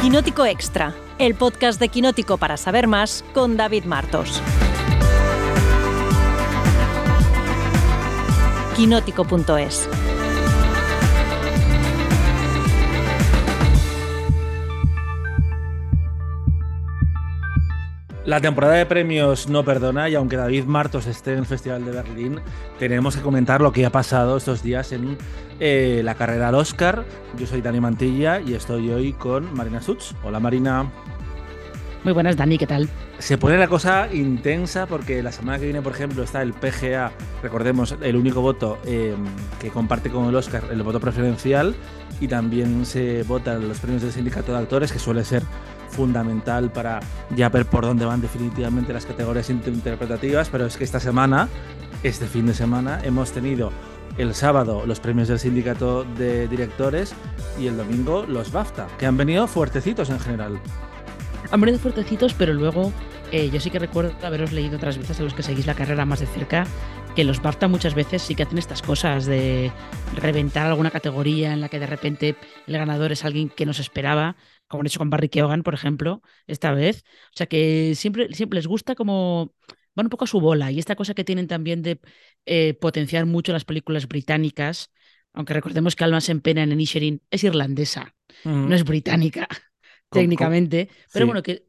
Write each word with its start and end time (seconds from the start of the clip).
Quinótico 0.00 0.46
Extra, 0.46 0.94
el 1.18 1.34
podcast 1.34 1.80
de 1.80 1.88
Quinótico 1.88 2.36
para 2.38 2.56
saber 2.56 2.86
más 2.86 3.24
con 3.34 3.56
David 3.56 3.84
Martos. 3.84 4.40
Quinótico.es 8.76 9.88
La 18.28 18.42
temporada 18.42 18.74
de 18.74 18.84
premios 18.84 19.48
no 19.48 19.64
perdona 19.64 20.10
y 20.10 20.14
aunque 20.14 20.36
David 20.36 20.64
Martos 20.64 21.06
esté 21.06 21.32
en 21.32 21.38
el 21.38 21.46
Festival 21.46 21.82
de 21.86 21.92
Berlín, 21.92 22.40
tenemos 22.78 23.16
que 23.16 23.22
comentar 23.22 23.62
lo 23.62 23.72
que 23.72 23.86
ha 23.86 23.90
pasado 23.90 24.36
estos 24.36 24.62
días 24.62 24.92
en 24.92 25.16
eh, 25.60 26.02
la 26.04 26.14
carrera 26.14 26.48
al 26.48 26.54
Oscar. 26.56 27.06
Yo 27.38 27.46
soy 27.46 27.62
Dani 27.62 27.80
Mantilla 27.80 28.38
y 28.38 28.52
estoy 28.52 28.90
hoy 28.90 29.14
con 29.14 29.54
Marina 29.54 29.80
Such. 29.80 30.12
Hola 30.22 30.40
Marina. 30.40 30.92
Muy 32.04 32.12
buenas 32.12 32.36
Dani, 32.36 32.58
¿qué 32.58 32.66
tal? 32.66 32.90
Se 33.18 33.38
pone 33.38 33.56
la 33.56 33.66
cosa 33.66 34.12
intensa 34.12 34.84
porque 34.84 35.22
la 35.22 35.32
semana 35.32 35.58
que 35.58 35.64
viene, 35.64 35.80
por 35.80 35.92
ejemplo, 35.92 36.22
está 36.22 36.42
el 36.42 36.52
PGA, 36.52 37.12
recordemos, 37.42 37.96
el 38.02 38.14
único 38.14 38.42
voto 38.42 38.78
em, 38.84 39.24
que 39.58 39.70
comparte 39.70 40.10
con 40.10 40.26
el 40.26 40.36
Oscar, 40.36 40.64
el 40.70 40.82
voto 40.82 41.00
preferencial, 41.00 41.74
y 42.20 42.28
también 42.28 42.84
se 42.84 43.22
votan 43.22 43.66
los 43.66 43.80
premios 43.80 44.02
del 44.02 44.12
sindicato 44.12 44.52
de 44.52 44.58
actores, 44.58 44.92
que 44.92 44.98
suele 44.98 45.24
ser 45.24 45.42
fundamental 45.88 46.70
para 46.70 47.00
ya 47.34 47.48
ver 47.48 47.66
por 47.66 47.84
dónde 47.84 48.04
van 48.04 48.20
definitivamente 48.20 48.92
las 48.92 49.06
categorías 49.06 49.50
interpretativas, 49.50 50.48
pero 50.48 50.66
es 50.66 50.76
que 50.76 50.84
esta 50.84 51.00
semana, 51.00 51.48
este 52.02 52.26
fin 52.26 52.46
de 52.46 52.54
semana, 52.54 53.00
hemos 53.02 53.32
tenido 53.32 53.72
el 54.18 54.34
sábado 54.34 54.84
los 54.86 55.00
premios 55.00 55.28
del 55.28 55.38
sindicato 55.38 56.04
de 56.04 56.48
directores 56.48 57.14
y 57.58 57.66
el 57.66 57.76
domingo 57.76 58.24
los 58.26 58.52
BAFTA, 58.52 58.86
que 58.98 59.06
han 59.06 59.16
venido 59.16 59.46
fuertecitos 59.46 60.10
en 60.10 60.20
general. 60.20 60.60
Han 61.50 61.60
venido 61.60 61.78
fuertecitos, 61.78 62.34
pero 62.34 62.52
luego 62.52 62.92
eh, 63.32 63.50
yo 63.50 63.60
sí 63.60 63.70
que 63.70 63.78
recuerdo 63.78 64.14
haberos 64.26 64.52
leído 64.52 64.76
otras 64.76 64.98
veces 64.98 65.20
a 65.20 65.22
los 65.22 65.34
que 65.34 65.42
seguís 65.42 65.66
la 65.66 65.74
carrera 65.74 66.04
más 66.04 66.20
de 66.20 66.26
cerca 66.26 66.66
que 67.14 67.24
los 67.24 67.42
BAFTA 67.42 67.68
muchas 67.68 67.94
veces 67.94 68.22
sí 68.22 68.34
que 68.34 68.44
hacen 68.44 68.58
estas 68.58 68.80
cosas 68.80 69.26
de 69.26 69.72
reventar 70.14 70.66
alguna 70.66 70.90
categoría 70.90 71.52
en 71.52 71.60
la 71.60 71.68
que 71.68 71.80
de 71.80 71.86
repente 71.86 72.36
el 72.66 72.74
ganador 72.74 73.12
es 73.12 73.24
alguien 73.24 73.48
que 73.48 73.66
no 73.66 73.72
se 73.72 73.82
esperaba 73.82 74.36
como 74.68 74.82
han 74.82 74.86
hecho 74.86 74.98
con 74.98 75.10
Barry 75.10 75.28
Keoghan, 75.28 75.62
por 75.62 75.74
ejemplo, 75.74 76.22
esta 76.46 76.72
vez. 76.72 77.04
O 77.32 77.36
sea 77.36 77.46
que 77.46 77.94
siempre, 77.94 78.32
siempre 78.34 78.58
les 78.58 78.66
gusta 78.66 78.94
como 78.94 79.54
van 79.94 80.06
un 80.06 80.10
poco 80.10 80.24
a 80.24 80.28
su 80.28 80.40
bola. 80.40 80.70
Y 80.70 80.78
esta 80.78 80.94
cosa 80.94 81.14
que 81.14 81.24
tienen 81.24 81.48
también 81.48 81.82
de 81.82 82.00
eh, 82.46 82.74
potenciar 82.74 83.26
mucho 83.26 83.52
las 83.52 83.64
películas 83.64 84.06
británicas, 84.06 84.92
aunque 85.32 85.54
recordemos 85.54 85.96
que 85.96 86.04
Almas 86.04 86.28
en 86.28 86.40
Pena 86.40 86.62
en 86.62 86.72
Inisherin 86.72 87.22
es 87.30 87.42
irlandesa, 87.44 88.14
no 88.44 88.74
es 88.74 88.84
británica 88.84 89.48
técnicamente, 90.10 90.88
pero 91.12 91.26
bueno, 91.26 91.42
que 91.42 91.66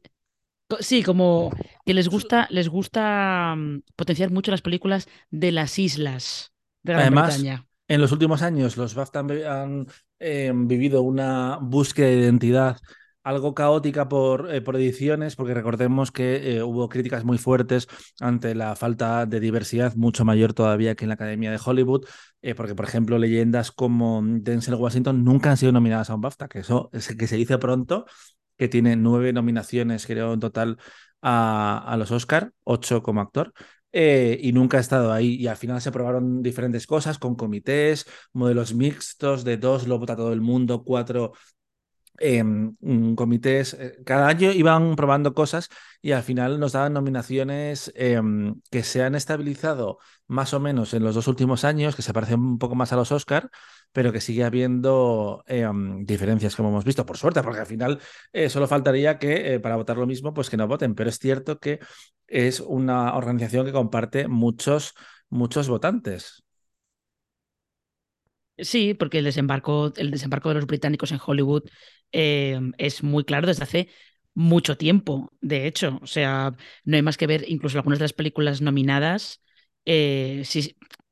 sí, 0.80 1.02
como 1.02 1.50
que 1.84 1.94
les 1.94 2.08
gusta, 2.08 2.46
les 2.50 2.68
gusta 2.68 3.54
mm, 3.56 3.82
potenciar 3.96 4.30
mucho 4.30 4.50
las 4.50 4.62
películas 4.62 5.08
de 5.30 5.52
las 5.52 5.78
islas 5.78 6.52
de 6.82 6.92
Gran 6.92 7.02
Además, 7.02 7.38
Bretaña. 7.38 7.66
En 7.88 8.00
los 8.00 8.12
últimos 8.12 8.42
años, 8.42 8.76
los 8.76 8.94
BAFTA 8.94 9.18
han, 9.18 9.86
eh, 10.20 10.52
vivido 10.54 11.02
una 11.02 11.58
búsqueda 11.60 12.06
de 12.06 12.18
identidad 12.18 12.76
algo 13.22 13.54
caótica 13.54 14.08
por, 14.08 14.54
eh, 14.54 14.62
por 14.62 14.76
ediciones, 14.76 15.36
porque 15.36 15.52
recordemos 15.52 16.10
que 16.10 16.56
eh, 16.56 16.62
hubo 16.62 16.88
críticas 16.88 17.24
muy 17.24 17.36
fuertes 17.36 17.86
ante 18.18 18.54
la 18.54 18.76
falta 18.76 19.26
de 19.26 19.40
diversidad, 19.40 19.94
mucho 19.94 20.24
mayor 20.24 20.54
todavía 20.54 20.94
que 20.94 21.04
en 21.04 21.08
la 21.08 21.14
Academia 21.14 21.50
de 21.50 21.60
Hollywood, 21.62 22.06
porque, 22.56 22.74
por 22.74 22.86
ejemplo, 22.86 23.18
leyendas 23.18 23.72
como 23.72 24.22
Denzel 24.24 24.76
Washington 24.76 25.22
nunca 25.22 25.50
han 25.50 25.58
sido 25.58 25.72
nominadas 25.72 26.08
a 26.08 26.14
un 26.14 26.22
BAFTA, 26.22 26.48
que 26.48 26.60
eso 26.60 26.88
es 26.92 27.14
que 27.14 27.26
se 27.26 27.36
dice 27.36 27.58
pronto, 27.58 28.06
que 28.60 28.68
tiene 28.68 28.94
nueve 28.94 29.32
nominaciones, 29.32 30.06
creo, 30.06 30.34
en 30.34 30.40
total 30.40 30.76
a, 31.22 31.96
los 31.98 32.10
Oscar, 32.10 32.52
ocho 32.62 33.02
como 33.02 33.22
actor, 33.22 33.54
eh, 33.90 34.38
y 34.42 34.52
nunca 34.52 34.76
ha 34.76 34.80
estado 34.80 35.12
ahí. 35.14 35.36
Y 35.36 35.46
al 35.46 35.56
final 35.56 35.80
se 35.80 35.90
probaron 35.90 36.42
diferentes 36.42 36.86
cosas 36.86 37.18
con 37.18 37.36
comités, 37.36 38.06
modelos 38.34 38.74
mixtos, 38.74 39.44
de 39.44 39.56
dos 39.56 39.88
lo 39.88 39.98
vota 39.98 40.14
todo 40.14 40.34
el 40.34 40.42
mundo, 40.42 40.84
cuatro 40.84 41.32
em, 42.20 42.76
mm, 42.80 43.14
comités. 43.14 43.74
Eh, 43.74 43.98
cada 44.06 44.28
año 44.28 44.52
iban 44.52 44.94
probando 44.96 45.34
cosas 45.34 45.68
y 46.02 46.12
al 46.12 46.22
final 46.22 46.60
nos 46.60 46.72
daban 46.72 46.92
nominaciones 46.92 47.92
em, 47.96 48.60
que 48.70 48.82
se 48.84 49.02
han 49.02 49.14
estabilizado 49.14 49.98
más 50.28 50.54
o 50.54 50.60
menos 50.60 50.94
en 50.94 51.02
los 51.02 51.14
dos 51.14 51.26
últimos 51.28 51.64
años, 51.64 51.96
que 51.96 52.02
se 52.02 52.12
parecen 52.12 52.40
un 52.40 52.58
poco 52.58 52.74
más 52.76 52.92
a 52.92 52.96
los 52.96 53.10
Oscar, 53.12 53.50
pero 53.92 54.12
que 54.12 54.20
sigue 54.20 54.44
habiendo 54.44 55.42
em, 55.46 56.04
diferencias, 56.06 56.54
como 56.56 56.68
hemos 56.68 56.84
visto, 56.84 57.04
por 57.06 57.16
suerte, 57.18 57.42
porque 57.42 57.60
al 57.60 57.66
final 57.66 58.00
eh, 58.32 58.48
solo 58.48 58.68
faltaría 58.68 59.18
que 59.18 59.58
para 59.60 59.76
votar 59.76 59.96
lo 59.96 60.06
mismo, 60.06 60.32
pues 60.34 60.50
que 60.50 60.56
no 60.56 60.68
voten. 60.68 60.94
Pero 60.94 61.10
es 61.10 61.18
cierto 61.18 61.58
que 61.58 61.80
es 62.26 62.60
una 62.60 63.14
organización 63.16 63.66
que 63.66 63.72
comparte 63.72 64.28
muchos, 64.28 64.94
muchos 65.30 65.68
votantes. 65.68 66.44
Sí, 68.58 68.94
porque 68.94 69.18
el 69.18 69.24
desembarco, 69.24 69.92
el 69.96 70.10
desembarco 70.10 70.50
de 70.50 70.56
los 70.56 70.66
británicos 70.66 71.12
en 71.12 71.20
Hollywood 71.24 71.62
eh, 72.12 72.60
es 72.78 73.02
muy 73.02 73.24
claro 73.24 73.46
desde 73.46 73.64
hace 73.64 73.88
mucho 74.34 74.76
tiempo, 74.76 75.32
de 75.40 75.66
hecho. 75.66 75.98
O 76.02 76.06
sea, 76.06 76.54
no 76.84 76.96
hay 76.96 77.02
más 77.02 77.16
que 77.16 77.26
ver 77.26 77.44
incluso 77.48 77.78
algunas 77.78 77.98
de 77.98 78.04
las 78.04 78.12
películas 78.12 78.60
nominadas, 78.60 79.42
eh, 79.84 80.44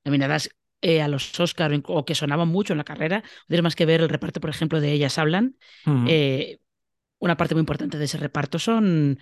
nominadas 0.04 0.50
eh, 0.80 1.02
a 1.02 1.08
los 1.08 1.38
Oscar 1.40 1.72
o 1.86 2.04
que 2.04 2.14
sonaban 2.14 2.48
mucho 2.48 2.72
en 2.72 2.78
la 2.78 2.84
carrera. 2.84 3.22
No 3.48 3.56
hay 3.56 3.62
más 3.62 3.76
que 3.76 3.86
ver 3.86 4.00
el 4.00 4.08
reparto, 4.08 4.40
por 4.40 4.50
ejemplo, 4.50 4.80
de 4.80 4.92
Ellas 4.92 5.18
Hablan. 5.18 5.56
una 7.20 7.36
parte 7.36 7.54
muy 7.54 7.60
importante 7.60 7.98
de 7.98 8.04
ese 8.04 8.18
reparto 8.18 8.58
son 8.58 9.18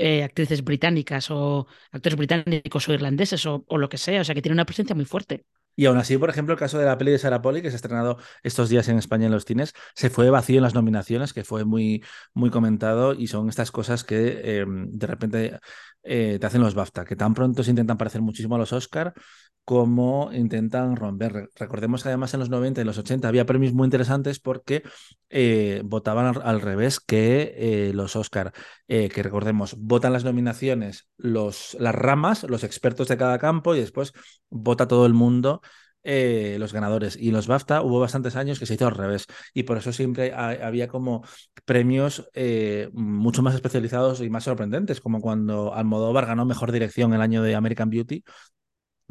eh, 0.00 0.22
actrices 0.22 0.62
británicas 0.62 1.28
o 1.28 1.66
actores 1.90 2.16
británicos 2.16 2.88
o 2.88 2.92
irlandeses 2.92 3.44
o, 3.46 3.64
lo 3.68 3.88
que 3.88 3.98
sea, 3.98 4.20
o 4.20 4.24
sea 4.24 4.32
que 4.32 4.42
tiene 4.42 4.54
una 4.54 4.64
presencia 4.64 4.94
muy 4.94 5.04
fuerte. 5.04 5.44
Y 5.78 5.86
aún 5.86 5.96
así, 5.96 6.18
por 6.18 6.28
ejemplo, 6.28 6.54
el 6.54 6.58
caso 6.58 6.76
de 6.76 6.86
la 6.86 6.98
peli 6.98 7.12
de 7.12 7.18
Sarah 7.18 7.40
Poli, 7.40 7.62
que 7.62 7.70
se 7.70 7.76
ha 7.76 7.76
estrenado 7.76 8.18
estos 8.42 8.68
días 8.68 8.88
en 8.88 8.98
España 8.98 9.26
en 9.26 9.32
los 9.32 9.44
cines, 9.44 9.74
se 9.94 10.10
fue 10.10 10.28
vacío 10.28 10.56
en 10.56 10.64
las 10.64 10.74
nominaciones, 10.74 11.32
que 11.32 11.44
fue 11.44 11.64
muy, 11.64 12.02
muy 12.34 12.50
comentado, 12.50 13.14
y 13.14 13.28
son 13.28 13.48
estas 13.48 13.70
cosas 13.70 14.02
que 14.02 14.58
em, 14.58 14.90
de 14.90 15.06
repente 15.06 15.60
eh, 16.02 16.38
te 16.40 16.46
hacen 16.46 16.62
los 16.62 16.74
BAFTA, 16.74 17.04
que 17.04 17.14
tan 17.14 17.32
pronto 17.32 17.62
se 17.62 17.70
intentan 17.70 17.96
parecer 17.96 18.22
muchísimo 18.22 18.56
a 18.56 18.58
los 18.58 18.72
Oscar 18.72 19.14
como 19.68 20.30
intentan 20.32 20.96
romper. 20.96 21.50
Recordemos 21.54 22.02
que 22.02 22.08
además 22.08 22.32
en 22.32 22.40
los 22.40 22.48
90 22.48 22.80
y 22.80 22.84
los 22.84 22.96
80 22.96 23.28
había 23.28 23.44
premios 23.44 23.74
muy 23.74 23.84
interesantes 23.84 24.40
porque 24.40 24.82
eh, 25.28 25.82
votaban 25.84 26.40
al, 26.42 26.60
revés 26.62 27.00
que 27.00 27.54
eh, 27.54 27.92
los 27.92 28.16
Oscar, 28.16 28.54
que 28.86 29.22
recordemos, 29.22 29.76
votan 29.76 30.14
las 30.14 30.24
nominaciones, 30.24 31.06
los, 31.18 31.76
las 31.78 31.94
ramas, 31.94 32.44
los 32.44 32.64
expertos 32.64 33.08
de 33.08 33.18
cada 33.18 33.38
campo 33.38 33.74
y 33.74 33.80
después 33.80 34.14
vota 34.48 34.88
todo 34.88 35.04
el 35.04 35.12
mundo 35.12 35.60
eh, 36.10 36.56
los 36.58 36.72
ganadores. 36.72 37.16
Y 37.20 37.32
los 37.32 37.46
BAFTA 37.46 37.82
hubo 37.82 38.00
bastantes 38.00 38.34
años 38.34 38.58
que 38.58 38.64
se 38.64 38.74
hizo 38.74 38.86
al 38.86 38.94
revés. 38.94 39.26
Y 39.52 39.64
por 39.64 39.76
eso 39.76 39.92
siempre 39.92 40.32
había 40.32 40.88
como 40.88 41.22
premios 41.66 42.30
eh, 42.34 42.88
mucho 42.94 43.42
más 43.42 43.54
especializados 43.54 44.22
y 44.22 44.30
más 44.30 44.44
sorprendentes, 44.44 45.02
como 45.02 45.20
cuando 45.20 45.74
Almodóvar 45.74 46.24
ganó 46.24 46.46
Mejor 46.46 46.72
Dirección 46.72 47.12
el 47.12 47.20
año 47.20 47.42
de 47.42 47.54
American 47.54 47.90
Beauty 47.90 48.24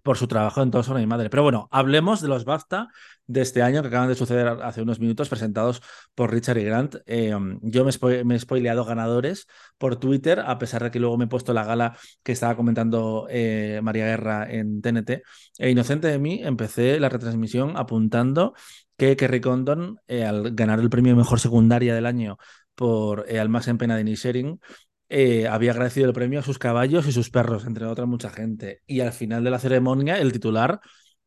por 0.08 0.18
su 0.18 0.30
trabajo 0.30 0.62
en 0.64 0.72
Todo 0.72 0.84
sobre 0.84 1.02
mi 1.02 1.06
madre. 1.06 1.30
Pero 1.30 1.44
bueno, 1.44 1.68
hablemos 1.70 2.22
de 2.22 2.30
los 2.30 2.46
BAFTA 2.46 2.88
de 3.26 3.42
este 3.42 3.62
año 3.62 3.82
que 3.82 3.90
acaban 3.90 4.08
de 4.08 4.16
suceder 4.16 4.48
hace 4.48 4.82
unos 4.82 5.02
minutos, 5.02 5.28
presentados 5.28 5.82
por 6.16 6.32
Richard 6.32 6.58
y 6.60 6.64
Grant. 6.64 6.96
Eh, 7.06 7.36
yo 7.62 7.84
me, 7.84 8.36
he 8.36 8.40
spoileado 8.40 8.86
ganadores 8.86 9.48
por 9.78 9.98
Twitter, 9.98 10.40
a 10.40 10.58
pesar 10.60 10.82
de 10.82 10.92
que 10.92 11.02
luego 11.02 11.18
me 11.18 11.26
he 11.26 11.28
puesto 11.28 11.52
la 11.52 11.66
gala 11.66 11.98
que 12.24 12.32
estaba 12.32 12.56
comentando 12.56 13.28
eh, 13.30 13.82
María 13.84 14.06
Guerra 14.06 14.50
en 14.50 14.82
TNT. 14.82 15.24
E 15.60 15.70
inocente 15.72 16.08
de 16.08 16.20
mí, 16.20 16.40
empecé 16.42 17.02
la 17.02 17.10
retransmisión 17.10 17.76
apuntando 17.76 18.54
que 18.96 19.18
Kerry 19.18 19.42
Condon, 19.42 20.00
eh, 20.08 20.24
al 20.24 20.56
ganar 20.56 20.80
el 20.80 20.90
premio 20.90 21.18
Mejor 21.18 21.42
Secundaria 21.42 21.94
del 21.94 22.06
año 22.06 22.38
por 22.76 23.26
Al 23.30 23.50
más 23.50 23.68
en 23.68 23.78
pena 23.78 23.98
de 23.98 24.06
Nisharing, 24.06 24.62
eh, 25.10 25.48
había 25.48 25.72
agradecido 25.72 26.08
el 26.08 26.14
premio 26.14 26.40
a 26.40 26.44
sus 26.44 26.60
caballos 26.60 27.08
y 27.08 27.12
sus 27.12 27.30
perros, 27.30 27.66
entre 27.66 27.86
otras 27.86 28.08
mucha 28.08 28.30
gente. 28.30 28.82
Y 28.86 29.00
al 29.00 29.14
final 29.14 29.44
de 29.44 29.52
la 29.52 29.60
ceremonia, 29.60 30.20
el 30.20 30.32
titular 30.32 30.82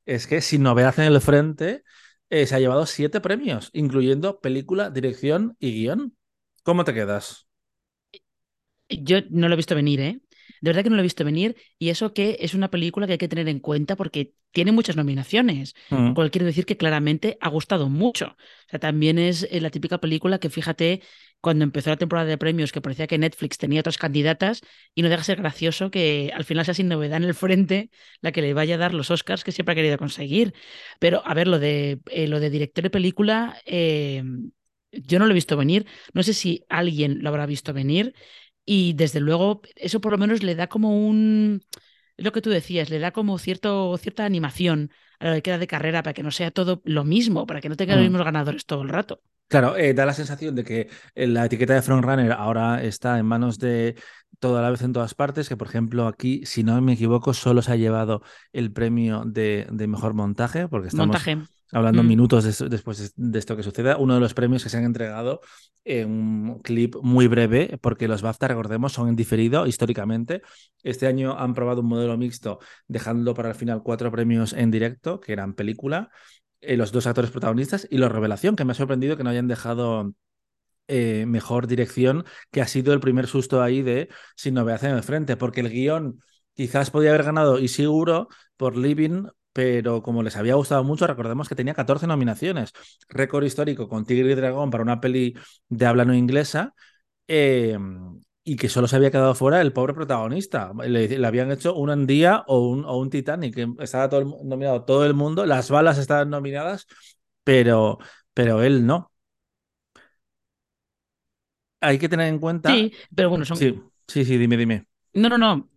es 0.05 0.27
que, 0.27 0.41
sin 0.41 0.63
novedad 0.63 0.99
en 0.99 1.13
el 1.13 1.21
frente, 1.21 1.83
eh, 2.29 2.47
se 2.47 2.55
ha 2.55 2.61
llevado 2.61 2.87
siete 2.87 3.21
premios, 3.21 3.71
incluyendo 3.73 4.41
película, 4.41 4.91
dirección 4.91 5.57
y 5.59 5.73
guion. 5.73 6.17
¿Cómo 6.63 6.85
te 6.85 6.95
quedas? 6.95 7.47
Yo 8.89 9.19
no 9.31 9.49
lo 9.49 9.55
he 9.55 9.57
visto 9.57 9.75
venir, 9.75 10.01
¿eh? 10.01 10.21
De 10.61 10.71
verdad 10.71 10.83
que 10.83 10.91
no 10.91 10.97
lo 10.97 11.03
he 11.03 11.05
visto 11.05 11.25
venir 11.25 11.57
y 11.79 11.89
eso 11.89 12.13
que 12.13 12.37
es 12.41 12.55
una 12.55 12.71
película 12.71 13.07
que 13.07 13.13
hay 13.13 13.19
que 13.19 13.29
tener 13.29 13.49
en 13.49 13.61
cuenta 13.61 13.97
porque 13.97 14.35
tiene 14.51 14.73
muchas 14.73 14.97
nominaciones, 14.97 15.75
mm. 15.91 16.13
cual 16.13 16.31
quiere 16.31 16.45
decir 16.45 16.67
que 16.67 16.77
claramente 16.77 17.39
ha 17.41 17.49
gustado 17.49 17.89
mucho. 17.89 18.27
O 18.27 18.69
sea, 18.69 18.79
también 18.79 19.19
es 19.19 19.47
eh, 19.51 19.61
la 19.61 19.71
típica 19.71 19.99
película 19.99 20.39
que 20.39 20.51
fíjate 20.51 21.03
cuando 21.41 21.65
empezó 21.65 21.91
la 21.91 21.97
temporada 21.97 22.29
de 22.29 22.39
premios 22.39 22.73
que 22.73 22.81
parecía 22.81 23.07
que 23.07 23.19
Netflix 23.19 23.59
tenía 23.59 23.81
otras 23.81 23.99
candidatas 23.99 24.61
y 24.95 25.03
no 25.03 25.09
deja 25.09 25.21
de 25.21 25.25
ser 25.25 25.39
gracioso 25.39 25.91
que 25.91 26.31
al 26.35 26.45
final 26.45 26.65
sea 26.65 26.75
sin 26.75 26.89
novedad 26.89 27.17
en 27.19 27.25
el 27.25 27.35
frente 27.35 27.91
la 28.21 28.33
que 28.33 28.43
le 28.43 28.55
vaya 28.55 28.75
a 28.77 28.79
dar 28.79 28.95
los 28.95 29.11
Oscars 29.11 29.45
que 29.45 29.53
siempre 29.53 29.73
ha 29.73 29.77
querido 29.77 29.99
conseguir. 29.99 30.55
Pero 30.99 31.23
a 31.27 31.35
ver, 31.35 31.49
lo 31.49 31.59
de, 31.59 32.01
eh, 32.11 32.29
lo 32.29 32.41
de 32.41 32.51
director 32.51 32.83
de 32.85 32.91
película... 32.91 33.57
Eh, 33.67 34.23
yo 34.93 35.19
no 35.19 35.27
lo 35.27 35.31
he 35.33 35.35
visto 35.35 35.57
venir, 35.57 35.87
no 36.13 36.23
sé 36.23 36.35
si 36.35 36.65
alguien 36.69 37.23
lo 37.23 37.29
habrá 37.29 37.47
visto 37.47 37.73
venir 37.73 38.15
y 38.65 38.93
desde 38.95 39.21
luego 39.21 39.63
eso 39.77 40.01
por 40.01 40.13
lo 40.13 40.19
menos 40.19 40.43
le 40.43 40.55
da 40.55 40.69
como 40.69 41.07
un, 41.07 41.63
lo 42.17 42.33
que 42.33 42.43
tú 42.43 42.51
decías, 42.51 42.91
le 42.91 42.99
da 42.99 43.13
como 43.13 43.39
cierto, 43.39 43.97
cierta 43.99 44.25
animación 44.25 44.91
a 45.19 45.29
lo 45.29 45.35
que 45.35 45.43
queda 45.43 45.59
de 45.59 45.67
carrera 45.67 46.03
para 46.03 46.15
que 46.15 46.23
no 46.23 46.31
sea 46.31 46.51
todo 46.51 46.83
lo 46.85 47.05
mismo, 47.05 47.47
para 47.47 47.61
que 47.61 47.69
no 47.69 47.77
tenga 47.77 47.95
los 47.95 48.03
Mm. 48.03 48.09
mismos 48.09 48.25
ganadores 48.25 48.67
todo 48.67 48.83
el 48.83 48.89
rato. 48.89 49.23
Claro, 49.51 49.77
eh, 49.77 49.95
da 49.95 50.07
la 50.07 50.15
sensación 50.15 50.55
de 50.55 50.63
que 50.63 50.89
eh, 51.17 51.27
la 51.27 51.45
etiqueta 51.45 51.75
de 51.75 51.83
frontrunner 51.83 52.31
ahora 52.33 52.83
está 52.85 53.19
en 53.19 53.27
manos 53.27 53.59
de 53.59 53.97
toda 54.39 54.63
la 54.63 54.71
vez 54.71 54.81
en 54.83 54.93
todas 54.93 55.15
partes, 55.15 55.49
que 55.49 55.57
por 55.57 55.67
ejemplo 55.67 56.07
aquí, 56.07 56.41
si 56.47 56.63
no 56.63 56.81
me 56.81 56.93
equivoco, 56.93 57.35
solo 57.35 57.61
se 57.61 57.73
ha 57.73 57.77
llevado 57.77 58.23
el 58.53 58.73
premio 58.73 59.25
de, 59.27 59.67
de 59.71 59.87
mejor 59.89 60.15
montaje, 60.15 60.69
porque 60.69 60.87
estamos 60.89 61.09
Montaje. 61.09 61.39
hablando 61.73 62.05
Mm. 62.05 62.07
minutos 62.07 62.45
de- 62.61 62.69
después 62.69 62.99
de, 62.99 63.11
de 63.31 63.39
esto 63.41 63.57
que 63.57 63.65
suceda. 63.65 63.97
Uno 63.97 64.15
de 64.15 64.21
los 64.21 64.35
premios 64.35 64.63
que 64.63 64.69
se 64.71 64.77
han 64.79 64.85
entregado 64.85 65.41
en 65.85 66.09
un 66.11 66.61
clip 66.63 66.95
muy 67.03 67.27
breve, 67.27 67.77
porque 67.81 68.07
los 68.07 68.23
BAFTA, 68.23 68.49
recordemos, 68.49 68.93
son 68.93 69.09
en 69.09 69.17
diferido 69.17 69.67
históricamente. 69.67 70.43
Este 70.85 71.09
año 71.09 71.37
han 71.37 71.55
probado 71.55 71.81
un 71.81 71.89
modelo 71.89 72.17
mixto, 72.17 72.61
dejando 72.87 73.35
para 73.35 73.49
el 73.49 73.55
final 73.57 73.83
cuatro 73.83 74.13
premios 74.13 74.53
en 74.53 74.71
directo, 74.71 75.19
que 75.21 75.33
eran 75.33 75.55
película 75.55 76.09
eh, 76.61 76.77
los 76.77 76.93
dos 76.93 77.07
actores 77.07 77.31
protagonistas 77.31 77.87
y 77.91 77.99
la 77.99 78.09
revelación, 78.09 78.57
que 78.57 78.65
me 78.65 78.73
ha 78.73 78.75
sorprendido 78.75 79.17
que 79.17 79.25
no 79.25 79.31
hayan 79.31 79.49
dejado 79.49 80.13
eh, 80.89 81.25
mejor 81.27 81.67
dirección, 81.67 82.25
que 82.51 82.63
ha 82.63 82.67
sido 82.67 82.93
el 82.93 83.01
primer 83.01 83.27
susto 83.27 83.63
ahí 83.63 83.83
de 83.83 84.09
sin 84.37 84.55
novedad 84.55 84.85
en 84.85 84.97
el 84.97 85.03
frente, 85.03 85.37
porque 85.37 85.61
el 85.61 85.71
guion 85.71 86.21
quizás 86.55 86.91
podía 86.91 87.11
haber 87.11 87.25
ganado 87.25 87.59
y 87.59 87.69
seguro 87.69 88.29
por 88.57 88.77
Living, 88.77 89.25
pero 89.53 90.03
como 90.03 90.23
les 90.23 90.37
había 90.37 90.55
gustado 90.55 90.85
mucho, 90.85 91.07
recordemos 91.07 91.49
que 91.49 91.55
tenía 91.55 91.75
14 91.75 92.07
nominaciones, 92.07 92.73
récord 93.09 93.45
histórico 93.45 93.89
con 93.89 94.05
Tigre 94.05 94.33
y 94.33 94.35
Dragón 94.35 94.71
para 94.71 94.83
una 94.83 95.01
peli 95.01 95.35
de 95.69 95.87
habla 95.87 96.05
no 96.05 96.15
inglesa. 96.15 96.75
eh, 97.29 97.79
y 98.53 98.57
que 98.57 98.69
solo 98.69 98.89
se 98.89 98.97
había 98.97 99.11
quedado 99.11 99.35
fuera 99.35 99.61
el 99.61 99.73
pobre 99.73 99.95
protagonista. 99.95 100.73
Le, 100.87 101.09
le 101.19 101.27
habían 101.27 101.53
hecho 101.53 101.75
un 101.77 101.91
Andía 101.91 102.45
o 102.49 102.61
un, 102.69 102.85
o 102.85 102.97
un 102.99 103.11
Titanic, 103.11 103.55
que 103.55 103.69
estaba 103.85 104.09
todo 104.09 104.21
el 104.21 104.49
nominado 104.49 104.85
todo 104.85 105.07
el 105.07 105.15
mundo, 105.15 105.47
las 105.47 105.71
balas 105.71 105.99
estaban 105.99 106.31
nominadas, 106.31 106.87
pero, 107.45 107.99
pero 108.35 108.63
él 108.63 108.87
no. 108.87 109.13
Hay 111.81 111.99
que 111.99 112.09
tener 112.09 112.29
en 112.29 112.39
cuenta. 112.39 112.81
Sí, 112.81 112.93
pero 113.15 113.31
bueno, 113.31 113.45
son, 113.45 113.59
Sí, 113.59 113.81
sí, 114.09 114.25
sí, 114.25 114.39
dime, 114.39 114.57
dime. 114.57 114.87
No, 115.13 115.29
no, 115.29 115.39
no. 115.39 115.69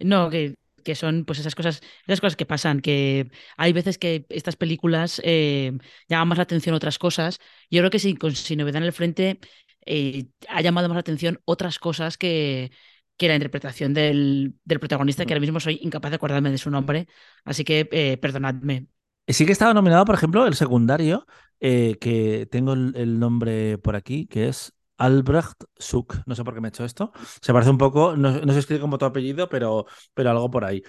No, 0.00 0.30
que, 0.30 0.56
que 0.84 0.94
son 0.94 1.24
pues 1.24 1.38
esas 1.38 1.54
cosas, 1.54 1.80
esas 2.06 2.20
cosas 2.20 2.36
que 2.36 2.46
pasan, 2.46 2.80
que 2.80 3.30
hay 3.56 3.72
veces 3.72 3.98
que 3.98 4.26
estas 4.30 4.56
películas 4.56 5.20
eh, 5.24 5.72
llaman 6.08 6.28
más 6.28 6.38
la 6.38 6.44
atención 6.44 6.74
otras 6.74 6.98
cosas. 6.98 7.38
Yo 7.70 7.80
creo 7.80 7.90
que 7.90 7.98
sin, 7.98 8.16
con- 8.16 8.34
sin 8.34 8.58
novedad 8.58 8.78
en 8.82 8.84
el 8.84 8.92
frente 8.92 9.38
eh, 9.86 10.26
ha 10.48 10.60
llamado 10.62 10.88
más 10.88 10.96
la 10.96 11.00
atención 11.00 11.40
otras 11.44 11.78
cosas 11.78 12.18
que, 12.18 12.70
que 13.16 13.28
la 13.28 13.34
interpretación 13.34 13.94
del, 13.94 14.54
del 14.64 14.80
protagonista, 14.80 15.26
que 15.26 15.32
ahora 15.32 15.40
mismo 15.40 15.60
soy 15.60 15.78
incapaz 15.82 16.10
de 16.10 16.16
acordarme 16.16 16.50
de 16.50 16.58
su 16.58 16.70
nombre, 16.70 17.08
así 17.44 17.64
que 17.64 17.88
eh, 17.92 18.16
perdonadme. 18.18 18.86
Sí 19.28 19.46
que 19.46 19.52
estaba 19.52 19.74
nominado, 19.74 20.04
por 20.04 20.14
ejemplo, 20.16 20.46
el 20.46 20.54
secundario, 20.54 21.24
eh, 21.60 21.96
que 22.00 22.48
tengo 22.50 22.72
el, 22.72 22.92
el 22.96 23.18
nombre 23.20 23.78
por 23.78 23.94
aquí, 23.94 24.26
que 24.26 24.48
es 24.48 24.72
Albrecht 24.98 25.62
Suk. 25.78 26.16
No 26.26 26.34
sé 26.34 26.42
por 26.42 26.52
qué 26.54 26.60
me 26.60 26.68
he 26.68 26.70
hecho 26.70 26.84
esto. 26.84 27.12
Se 27.40 27.52
parece 27.52 27.70
un 27.70 27.78
poco, 27.78 28.16
no, 28.16 28.40
no 28.40 28.52
se 28.52 28.58
escribe 28.58 28.80
como 28.80 28.98
tu 28.98 29.04
apellido, 29.04 29.48
pero, 29.48 29.86
pero 30.14 30.30
algo 30.30 30.50
por 30.50 30.64
ahí. 30.64 30.82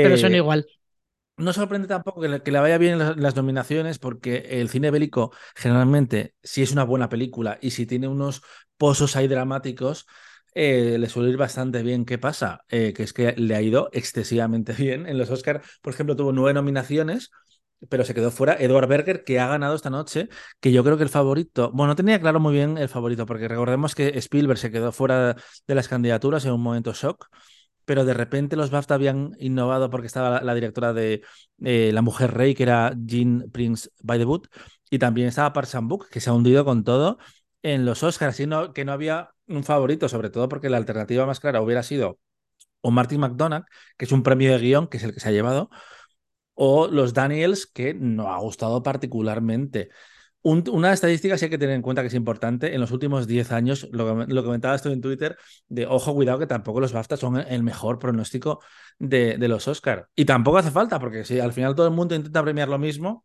Pero 0.00 0.16
Eh, 0.16 0.36
igual. 0.36 0.66
No 1.38 1.52
sorprende 1.52 1.86
tampoco 1.86 2.20
que 2.20 2.28
le, 2.28 2.42
que 2.42 2.50
vaya 2.50 2.78
bien 2.78 2.94
en 2.94 2.98
las, 2.98 3.16
las 3.16 3.36
nominaciones, 3.36 3.98
porque 4.00 4.38
el 4.50 4.68
cine 4.68 4.90
bélico 4.90 5.32
generalmente, 5.54 6.34
si 6.42 6.62
es 6.62 6.72
una 6.72 6.82
buena 6.84 7.08
película 7.08 7.58
y 7.62 7.70
si 7.70 7.86
tiene 7.86 8.08
unos 8.08 8.42
pozos 8.76 9.14
ahí 9.14 9.28
dramáticos, 9.28 10.06
eh, 10.54 10.96
le 10.98 11.08
suele 11.08 11.30
ir 11.30 11.36
bastante 11.36 11.82
bien. 11.82 12.04
¿Qué 12.04 12.18
pasa? 12.18 12.64
Eh, 12.68 12.92
que 12.92 13.04
es 13.04 13.12
que 13.12 13.34
le 13.36 13.54
ha 13.54 13.62
ido 13.62 13.88
excesivamente 13.92 14.72
bien. 14.78 15.06
En 15.06 15.16
los 15.16 15.30
Oscars, 15.30 15.64
por 15.80 15.92
ejemplo, 15.94 16.16
tuvo 16.16 16.32
nueve 16.32 16.54
nominaciones, 16.54 17.30
pero 17.88 18.04
se 18.04 18.14
quedó 18.14 18.32
fuera 18.32 18.54
Edward 18.58 18.88
Berger, 18.88 19.22
que 19.22 19.38
ha 19.38 19.46
ganado 19.46 19.76
esta 19.76 19.90
noche, 19.90 20.28
que 20.58 20.72
yo 20.72 20.82
creo 20.82 20.96
que 20.96 21.04
el 21.04 21.08
favorito, 21.08 21.70
bueno, 21.72 21.92
no 21.92 21.96
tenía 21.96 22.20
claro 22.20 22.40
muy 22.40 22.52
bien 22.52 22.78
el 22.78 22.88
favorito, 22.88 23.26
porque 23.26 23.46
recordemos 23.46 23.94
que 23.94 24.08
Spielberg 24.18 24.58
se 24.58 24.72
quedó 24.72 24.90
fuera 24.90 25.36
de 25.68 25.74
las 25.76 25.86
candidaturas 25.86 26.44
en 26.44 26.52
un 26.52 26.62
momento 26.62 26.92
shock 26.92 27.28
pero 27.88 28.04
de 28.04 28.12
repente 28.12 28.54
los 28.54 28.70
BAFTA 28.70 28.96
habían 28.96 29.34
innovado 29.40 29.88
porque 29.88 30.08
estaba 30.08 30.42
la, 30.42 30.54
directora 30.54 30.92
de 30.92 31.22
eh, 31.64 31.90
La 31.94 32.02
Mujer 32.02 32.34
Rey, 32.34 32.54
que 32.54 32.64
era 32.64 32.94
Jean 33.06 33.50
Prince 33.50 33.88
by 34.02 34.18
the 34.18 34.26
Boot, 34.26 34.48
y 34.90 34.98
también 34.98 35.28
estaba 35.28 35.54
Park 35.54 35.68
Chan-wook, 35.68 36.10
que 36.10 36.20
se 36.20 36.28
ha 36.28 36.34
hundido 36.34 36.66
con 36.66 36.84
todo 36.84 37.16
en 37.62 37.86
los 37.86 38.02
Oscars, 38.02 38.34
así 38.34 38.46
no, 38.46 38.74
que 38.74 38.84
no 38.84 38.92
había 38.92 39.30
un 39.46 39.64
favorito, 39.64 40.06
sobre 40.10 40.28
todo 40.28 40.50
porque 40.50 40.68
la 40.68 40.76
alternativa 40.76 41.24
más 41.24 41.40
clara 41.40 41.62
hubiera 41.62 41.82
sido 41.82 42.18
o 42.82 42.90
Martin 42.90 43.20
McDonagh, 43.20 43.64
que 43.96 44.04
es 44.04 44.12
un 44.12 44.22
premio 44.22 44.52
de 44.52 44.58
guion, 44.58 44.88
que 44.88 44.98
es 44.98 45.04
el 45.04 45.14
que 45.14 45.20
se 45.20 45.28
ha 45.30 45.32
llevado, 45.32 45.70
o 46.52 46.88
los 46.88 47.14
Daniels, 47.14 47.66
que 47.66 47.94
no 47.94 48.30
ha 48.34 48.38
gustado 48.38 48.82
particularmente. 48.82 49.88
Un- 50.42 50.64
una 50.70 50.92
estadística 50.92 51.36
sí 51.36 51.46
hay 51.46 51.50
que 51.50 51.58
tener 51.58 51.74
en 51.74 51.82
cuenta 51.82 52.02
que 52.02 52.08
es 52.08 52.14
importante. 52.14 52.74
En 52.74 52.80
los 52.80 52.90
últimos 52.92 53.26
10 53.26 53.50
años, 53.52 53.88
lo, 53.92 54.24
lo 54.26 54.44
comentabas 54.44 54.82
tú 54.82 54.90
en 54.90 55.00
Twitter, 55.00 55.36
de 55.68 55.86
ojo, 55.86 56.14
cuidado, 56.14 56.38
que 56.38 56.46
tampoco 56.46 56.80
los 56.80 56.92
BAFTA 56.92 57.16
son 57.16 57.38
el 57.38 57.62
mejor 57.62 57.98
pronóstico 57.98 58.60
de, 58.98 59.36
de 59.36 59.48
los 59.48 59.66
Oscar. 59.68 60.08
Y 60.14 60.24
tampoco 60.24 60.58
hace 60.58 60.70
falta, 60.70 60.98
porque 61.00 61.24
si 61.24 61.40
al 61.40 61.52
final 61.52 61.74
todo 61.74 61.88
el 61.88 61.94
mundo 61.94 62.14
intenta 62.14 62.42
premiar 62.42 62.68
lo 62.68 62.78
mismo, 62.78 63.24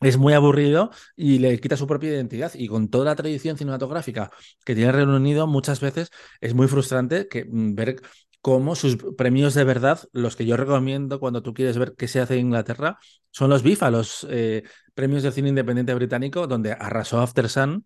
es 0.00 0.18
muy 0.18 0.34
aburrido 0.34 0.90
y 1.16 1.38
le 1.38 1.60
quita 1.60 1.76
su 1.76 1.86
propia 1.86 2.10
identidad. 2.10 2.52
Y 2.54 2.68
con 2.68 2.88
toda 2.90 3.06
la 3.06 3.16
tradición 3.16 3.56
cinematográfica 3.58 4.30
que 4.64 4.74
tiene 4.74 4.90
el 4.90 4.96
Reino 4.96 5.16
Unido, 5.16 5.46
muchas 5.46 5.80
veces 5.80 6.10
es 6.40 6.54
muy 6.54 6.68
frustrante 6.68 7.28
que, 7.28 7.44
mm, 7.44 7.74
ver 7.74 7.96
cómo 8.42 8.74
sus 8.74 8.98
premios 9.16 9.54
de 9.54 9.64
verdad, 9.64 10.00
los 10.12 10.36
que 10.36 10.44
yo 10.44 10.56
recomiendo 10.56 11.20
cuando 11.20 11.42
tú 11.42 11.54
quieres 11.54 11.78
ver 11.78 11.94
qué 11.96 12.08
se 12.08 12.20
hace 12.20 12.34
en 12.34 12.46
Inglaterra, 12.46 12.98
son 13.30 13.48
los 13.48 13.62
BIFA, 13.62 13.90
los 13.90 14.26
eh, 14.28 14.64
premios 14.94 15.22
del 15.22 15.32
cine 15.32 15.48
independiente 15.48 15.94
británico, 15.94 16.46
donde 16.46 16.72
arrasó 16.72 17.20
After 17.20 17.48
Sun, 17.48 17.84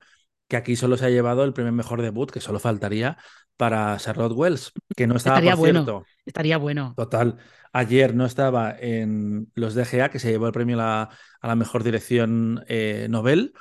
que 0.49 0.57
aquí 0.57 0.77
solo 0.77 0.97
se 0.97 1.07
ha 1.07 1.11
llevado 1.11 1.45
el 1.45 1.53
primer 1.53 1.73
mejor 1.73 2.03
debut, 2.03 2.31
que 2.31 2.41
solo 2.41 2.59
faltaría 2.59 3.19
para 3.57 3.97
Charlotte 3.99 4.33
Wells, 4.33 4.73
que 4.97 5.07
no 5.07 5.17
estaba, 5.17 5.37
Estaría 5.37 5.53
por 5.53 5.61
bueno. 5.61 5.85
cierto. 5.85 6.05
Estaría 6.25 6.59
bueno. 6.59 6.95
Total. 6.97 7.37
Ayer 7.73 8.15
no 8.15 8.25
estaba 8.27 8.75
en 8.79 9.51
los 9.55 9.75
DGA, 9.75 10.11
que 10.11 10.19
se 10.19 10.31
llevó 10.31 10.47
el 10.47 10.53
premio 10.53 10.77
a 10.77 10.83
la, 10.83 11.11
a 11.41 11.49
la 11.49 11.57
mejor 11.57 11.83
dirección 11.85 12.65
eh, 12.69 13.07
Nobel 13.11 13.53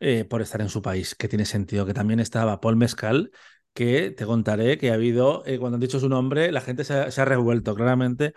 eh, 0.00 0.24
por 0.24 0.42
estar 0.42 0.60
en 0.60 0.68
su 0.68 0.82
país, 0.82 1.14
que 1.14 1.28
tiene 1.28 1.44
sentido. 1.44 1.86
Que 1.86 1.94
también 1.94 2.20
estaba 2.20 2.60
Paul 2.60 2.76
Mescal, 2.76 3.30
que 3.76 4.10
te 4.12 4.26
contaré 4.26 4.78
que 4.78 4.90
ha 4.90 4.94
habido, 4.96 5.44
eh, 5.46 5.60
cuando 5.60 5.76
han 5.76 5.82
dicho 5.82 6.00
su 6.00 6.10
nombre, 6.10 6.52
la 6.52 6.62
gente 6.62 6.84
se 6.84 6.94
ha, 6.94 7.26
revuelto. 7.26 7.76
Claramente 7.76 8.34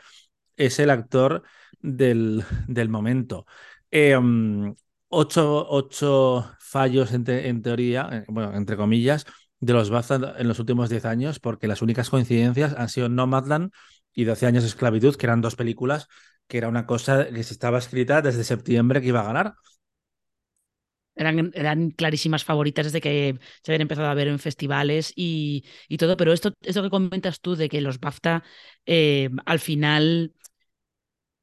es 0.58 0.80
el 0.80 0.90
actor 0.90 1.44
del, 1.82 2.44
del 2.68 2.90
momento. 2.90 3.46
Eh, 3.92 4.16
um, 4.18 4.76
ocho, 5.10 5.68
ocho 5.70 6.52
fallos 6.60 7.14
en, 7.14 7.24
te- 7.24 7.48
en 7.50 7.62
teoría, 7.62 8.10
eh, 8.12 8.26
bueno, 8.28 8.56
entre 8.56 8.78
comillas, 8.78 9.26
de 9.60 9.74
los 9.74 9.90
BAFTA 9.90 10.36
en 10.38 10.48
los 10.48 10.60
últimos 10.60 10.90
10 10.90 11.06
años, 11.06 11.40
porque 11.40 11.68
las 11.68 11.82
únicas 11.82 12.10
coincidencias 12.10 12.74
han 12.78 12.90
sido 12.90 13.10
Nomadland 13.10 13.72
y 14.14 14.24
12 14.26 14.46
años 14.46 14.64
de 14.64 14.70
esclavitud, 14.70 15.16
que 15.16 15.26
eran 15.26 15.42
dos 15.42 15.56
películas 15.56 16.08
que 16.48 16.58
era 16.58 16.68
una 16.68 16.86
cosa 16.88 17.28
que 17.30 17.44
se 17.44 17.54
estaba 17.54 17.78
escrita 17.78 18.22
desde 18.24 18.44
septiembre 18.44 19.02
que 19.02 19.08
iba 19.10 19.20
a 19.22 19.24
ganar. 19.24 19.54
Eran, 21.20 21.52
eran 21.54 21.92
clarísimas 21.92 22.44
favoritas 22.46 22.86
desde 22.88 23.02
que 23.02 23.38
se 23.64 23.72
habían 23.72 23.82
empezado 23.82 24.08
a 24.08 24.14
ver 24.14 24.28
en 24.30 24.40
festivales 24.40 25.14
y, 25.16 25.66
y 25.88 25.98
todo, 25.98 26.18
pero 26.18 26.34
esto, 26.34 26.54
esto 26.62 26.82
que 26.84 26.90
comentas 26.90 27.42
tú 27.42 27.56
de 27.56 27.70
que 27.70 27.82
los 27.82 28.00
BAFTA 28.00 28.44
eh, 28.86 29.30
al 29.46 29.60
final, 29.60 30.34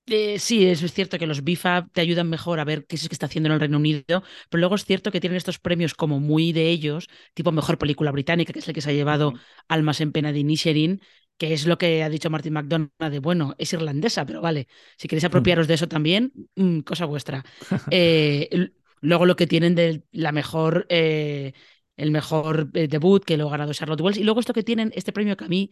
eh, 0.09 0.39
sí, 0.39 0.65
eso 0.67 0.87
es 0.87 0.93
cierto 0.93 1.19
que 1.19 1.27
los 1.27 1.43
BIFA 1.43 1.89
te 1.93 2.01
ayudan 2.01 2.29
mejor 2.31 2.61
a 2.61 2.65
ver 2.65 2.87
qué 2.87 2.95
es 2.97 3.03
lo 3.03 3.09
que 3.09 3.15
está 3.15 3.27
haciendo 3.27 3.49
en 3.49 3.55
el 3.55 3.61
Reino 3.61 3.77
Unido, 3.79 4.23
pero 4.49 4.61
luego 4.61 4.77
es 4.77 4.85
cierto 4.85 5.11
que 5.11 5.21
tienen 5.21 5.37
estos 5.37 5.59
premios 5.59 5.95
como 5.95 6.21
muy 6.21 6.53
de 6.53 6.69
ellos, 6.69 7.09
tipo 7.35 7.51
Mejor 7.53 7.77
Película 7.79 8.13
Británica, 8.13 8.53
que 8.53 8.61
es 8.61 8.69
el 8.69 8.75
que 8.75 8.81
se 8.81 8.91
ha 8.91 8.93
llevado. 8.93 9.35
Almas 9.69 10.01
en 10.01 10.13
Pena 10.13 10.31
de 10.33 10.39
Inisherin, 10.41 11.01
que 11.39 11.53
es 11.53 11.67
lo 11.67 11.77
que 11.77 12.05
ha 12.05 12.09
dicho 12.09 12.31
Martin 12.31 12.53
McDonagh 12.53 12.91
de, 13.11 13.19
bueno, 13.19 13.55
es 13.59 13.73
irlandesa, 13.73 14.25
pero 14.25 14.41
vale, 14.41 14.69
si 14.97 15.09
queréis 15.09 15.25
apropiaros 15.25 15.67
de 15.67 15.75
eso 15.75 15.89
también, 15.89 16.33
mm, 16.55 16.81
cosa 16.81 17.05
vuestra. 17.07 17.45
Eh, 17.91 18.71
luego 19.07 19.27
lo 19.27 19.37
que 19.37 19.47
tienen 19.47 19.75
de 19.75 20.05
la 20.13 20.33
mejor, 20.33 20.87
eh, 20.91 21.53
el 21.97 22.11
mejor 22.11 22.71
eh, 22.75 22.89
debut 22.89 23.25
que 23.25 23.37
lo 23.37 23.49
ha 23.49 23.51
ganado 23.53 23.73
Charlotte 23.75 24.01
Wells. 24.01 24.19
Y 24.19 24.25
luego 24.25 24.41
esto 24.41 24.53
que 24.53 24.63
tienen, 24.63 24.93
este 24.95 25.13
premio 25.13 25.37
que 25.37 25.45
a 25.45 25.49
mí 25.49 25.71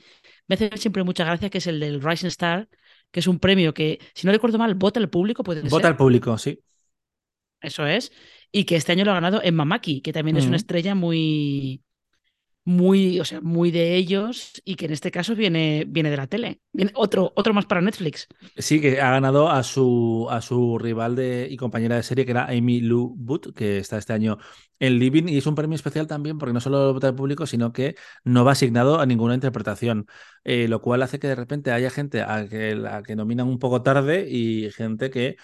me 0.49 0.55
hace 0.55 0.71
siempre 0.79 1.05
mucha 1.05 1.25
gracia, 1.25 1.51
que 1.51 1.59
es 1.59 1.67
el 1.67 1.81
del 1.81 2.03
Rising 2.03 2.29
Star, 2.29 2.69
que 3.11 3.21
es 3.21 3.27
un 3.27 3.39
premio 3.41 3.75
que, 3.75 4.01
si 4.15 4.27
no 4.27 4.33
recuerdo 4.33 4.59
mal, 4.59 4.75
vota 4.75 5.01
el 5.01 5.11
público, 5.11 5.43
puede 5.45 5.63
Vota 5.63 5.89
al 5.89 5.97
público, 5.97 6.39
sí. 6.39 6.63
Eso 7.61 7.87
es. 7.87 8.13
Y 8.53 8.65
que 8.65 8.77
este 8.77 8.93
año 8.93 9.05
lo 9.05 9.11
ha 9.13 9.15
ganado 9.15 9.41
Emma 9.43 9.65
Mackey, 9.65 10.01
que 10.03 10.13
también 10.13 10.37
es 10.37 10.47
una 10.49 10.57
Ujú. 10.57 10.57
estrella 10.57 10.95
muy, 10.95 11.83
muy, 12.65 13.21
o 13.21 13.25
sea, 13.25 13.41
muy 13.41 13.71
de 13.71 13.95
ellos 13.95 14.61
y 14.65 14.77
que 14.77 14.87
en 14.87 14.93
este 14.93 15.11
caso 15.11 15.35
viene, 15.35 15.85
viene 15.87 16.11
de 16.11 16.17
la 16.17 16.27
tele. 16.27 16.61
Viene 16.73 16.93
otro, 16.95 17.33
otro 17.37 17.53
más 17.53 17.67
para 17.67 17.81
Netflix. 17.81 18.27
Sí, 18.57 18.81
que 18.81 19.01
ha 19.01 19.11
ganado 19.11 19.51
a 19.51 19.63
su, 19.63 20.27
a 20.31 20.41
su 20.41 20.79
rival 20.79 21.15
de, 21.15 21.47
y 21.51 21.57
compañera 21.57 21.97
de 21.97 22.03
serie, 22.03 22.25
que 22.25 22.31
era 22.31 22.47
Amy 22.47 22.81
Lou 22.81 23.15
Booth, 23.17 23.55
que 23.55 23.79
está 23.79 23.99
este 23.99 24.13
año 24.13 24.39
en 24.81 24.99
Living, 24.99 25.29
y 25.29 25.39
es 25.39 25.47
un 25.47 25.55
premio 25.55 25.77
especial 25.77 26.07
también 26.07 26.39
porque 26.39 26.53
no 26.53 26.61
solo 26.61 26.87
lo 26.87 26.93
vota 26.95 27.09
el 27.09 27.15
público, 27.15 27.47
sino 27.47 27.73
que 27.73 27.95
no 28.25 28.45
va 28.45 28.53
asignado 28.53 29.01
a 29.01 29.07
ninguna 29.07 29.35
interpretación, 29.35 30.07
eh, 30.45 30.69
lo 30.69 30.81
cual 30.81 31.03
hace 31.03 31.19
que 31.19 31.29
de 31.29 31.35
repente 31.35 31.71
haya 31.71 31.91
gente 31.91 32.23
a 32.23 32.49
que, 32.49 32.83
a 32.89 33.03
que 33.03 33.17
nominan 33.17 33.47
un 33.49 33.59
poco 33.59 33.83
tarde 33.83 34.29
y 34.29 34.71
gente 34.73 35.11
que 35.11 35.37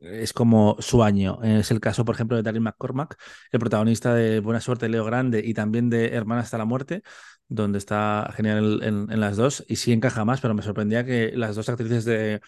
es 0.00 0.32
como 0.32 0.76
su 0.80 1.02
año. 1.02 1.40
Es 1.42 1.70
el 1.70 1.80
caso, 1.80 2.04
por 2.04 2.14
ejemplo, 2.14 2.36
de 2.36 2.42
Daryl 2.42 2.60
McCormack, 2.60 3.16
el 3.52 3.60
protagonista 3.60 4.14
de 4.14 4.40
Buena 4.40 4.60
Suerte, 4.60 4.88
Leo 4.88 5.04
Grande 5.04 5.42
y 5.44 5.54
también 5.54 5.90
de 5.90 6.08
Hermana 6.08 6.42
hasta 6.42 6.58
la 6.58 6.64
muerte, 6.64 7.02
donde 7.48 7.78
está 7.78 8.32
genial 8.34 8.80
en, 8.82 9.20
las 9.20 9.36
dos 9.36 9.64
y 9.68 9.76
sí 9.76 9.92
encaja 9.92 10.24
más, 10.24 10.40
pero 10.40 10.54
me 10.54 10.62
sorprendía 10.62 11.04
que 11.04 11.32
las 11.34 11.56
dos 11.56 11.68
actrices 11.68 12.04
de 12.04 12.40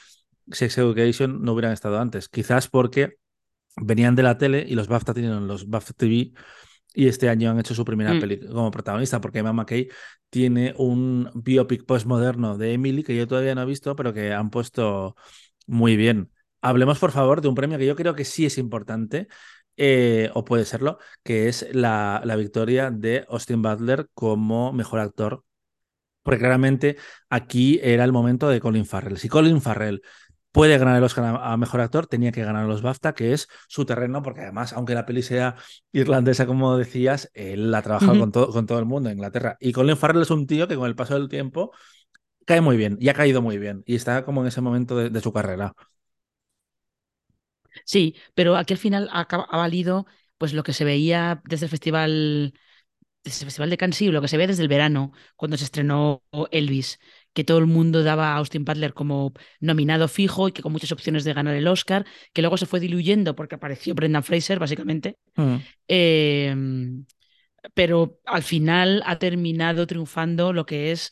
Sex 0.50 0.78
Education 0.78 1.42
no 1.42 1.52
hubieran 1.52 1.72
estado 1.72 1.98
antes. 2.00 2.28
Quizás 2.28 2.68
porque 2.68 3.16
venían 3.76 4.14
de 4.14 4.22
la 4.22 4.38
tele 4.38 4.64
y 4.66 4.74
los 4.74 4.88
BAFTA 4.88 5.14
tienen 5.14 5.46
los 5.46 5.68
BAFTA 5.68 5.92
TV 5.94 6.32
y 6.94 7.08
este 7.08 7.28
año 7.28 7.50
han 7.50 7.60
hecho 7.60 7.74
su 7.74 7.84
primera 7.84 8.14
mm. 8.14 8.20
película 8.20 8.52
como 8.52 8.70
protagonista, 8.70 9.20
porque 9.20 9.40
Emma 9.40 9.52
McKay 9.52 9.88
tiene 10.30 10.74
un 10.78 11.30
biopic 11.34 11.84
postmoderno 11.84 12.56
de 12.56 12.72
Emily 12.72 13.02
que 13.02 13.14
yo 13.14 13.26
todavía 13.26 13.54
no 13.54 13.62
he 13.62 13.66
visto, 13.66 13.94
pero 13.94 14.14
que 14.14 14.32
han 14.32 14.48
puesto 14.50 15.14
muy 15.66 15.96
bien. 15.96 16.30
Hablemos, 16.60 16.98
por 16.98 17.12
favor, 17.12 17.40
de 17.40 17.48
un 17.48 17.54
premio 17.54 17.78
que 17.78 17.86
yo 17.86 17.96
creo 17.96 18.14
que 18.14 18.24
sí 18.24 18.46
es 18.46 18.58
importante, 18.58 19.28
eh, 19.76 20.30
o 20.34 20.44
puede 20.44 20.64
serlo, 20.64 20.98
que 21.22 21.48
es 21.48 21.66
la, 21.72 22.22
la, 22.24 22.36
victoria 22.36 22.90
de 22.90 23.26
Austin 23.28 23.62
Butler 23.62 24.08
como 24.14 24.72
mejor 24.72 25.00
actor. 25.00 25.44
Porque 26.22 26.40
claramente 26.40 26.96
aquí 27.30 27.78
era 27.82 28.04
el 28.04 28.12
momento 28.12 28.48
de 28.48 28.60
Colin 28.60 28.86
Farrell. 28.86 29.18
Si 29.18 29.28
Colin 29.28 29.60
Farrell 29.60 30.02
puede 30.56 30.78
ganar 30.78 30.96
el 30.96 31.04
Oscar 31.04 31.38
a, 31.42 31.56
mejor 31.58 31.82
actor, 31.82 32.06
tenía 32.06 32.32
que 32.32 32.42
ganar 32.42 32.66
los 32.66 32.80
BAFTA, 32.80 33.12
que 33.14 33.34
es 33.34 33.48
su 33.68 33.84
terreno, 33.84 34.22
porque 34.22 34.40
además, 34.40 34.72
aunque 34.72 34.94
la 34.94 35.04
peli 35.04 35.22
sea 35.22 35.56
irlandesa, 35.92 36.46
como 36.46 36.78
decías, 36.78 37.30
él 37.34 37.72
ha 37.74 37.82
trabajado 37.82 38.18
con, 38.18 38.32
todo, 38.32 38.50
con 38.50 38.66
todo 38.66 38.78
el 38.78 38.86
mundo 38.86 39.10
en 39.10 39.16
Inglaterra. 39.16 39.58
Y 39.60 39.72
Colin 39.72 39.98
Farrell 39.98 40.22
es 40.22 40.30
un 40.30 40.46
tío 40.46 40.66
que 40.66 40.76
con 40.76 40.86
el 40.86 40.96
paso 40.96 41.14
del 41.14 41.28
tiempo 41.28 41.72
cae 42.46 42.62
muy 42.62 42.78
bien 42.78 42.96
y 43.00 43.10
ha 43.10 43.14
caído 43.14 43.42
muy 43.42 43.58
bien 43.58 43.82
y 43.86 43.96
está 43.96 44.24
como 44.24 44.40
en 44.40 44.46
ese 44.46 44.62
momento 44.62 44.96
de 44.96 45.20
su 45.20 45.32
carrera. 45.32 45.74
Sí, 47.84 48.16
pero 48.34 48.56
aquí 48.56 48.74
al 48.74 48.78
final 48.78 49.08
ha, 49.12 49.26
valido 49.56 50.06
pues 50.38 50.52
lo 50.52 50.62
que 50.62 50.72
se 50.72 50.84
veía 50.84 51.42
desde 51.44 51.66
el 51.66 51.70
festival, 51.70 52.54
desde 53.24 53.40
el 53.40 53.46
festival 53.46 53.70
de 53.70 53.76
Cannes, 53.76 54.00
lo 54.02 54.20
que 54.20 54.28
se 54.28 54.36
ve 54.36 54.46
desde 54.46 54.62
el 54.62 54.68
verano, 54.68 55.12
cuando 55.36 55.56
se 55.56 55.64
estrenó 55.64 56.22
Elvis, 56.50 56.98
que 57.32 57.44
todo 57.44 57.58
el 57.58 57.66
mundo 57.66 58.02
daba 58.02 58.32
a 58.32 58.36
Austin 58.36 58.64
Butler 58.64 58.94
como 58.94 59.32
nominado 59.60 60.08
fijo 60.08 60.48
y 60.48 60.52
que 60.52 60.62
con 60.62 60.72
muchas 60.72 60.92
opciones 60.92 61.24
de 61.24 61.34
ganar 61.34 61.54
el 61.54 61.68
Oscar, 61.68 62.06
que 62.32 62.42
luego 62.42 62.56
se 62.56 62.66
fue 62.66 62.80
diluyendo 62.80 63.36
porque 63.36 63.56
apareció 63.56 63.94
Brendan 63.94 64.24
Fraser, 64.24 64.58
básicamente. 64.58 65.18
Mm. 65.36 65.56
Em, 65.88 67.06
pero 67.74 68.20
al 68.24 68.42
final 68.42 69.02
ha 69.06 69.18
terminado 69.18 69.86
triunfando 69.86 70.52
lo 70.52 70.66
que 70.66 70.92
es 70.92 71.10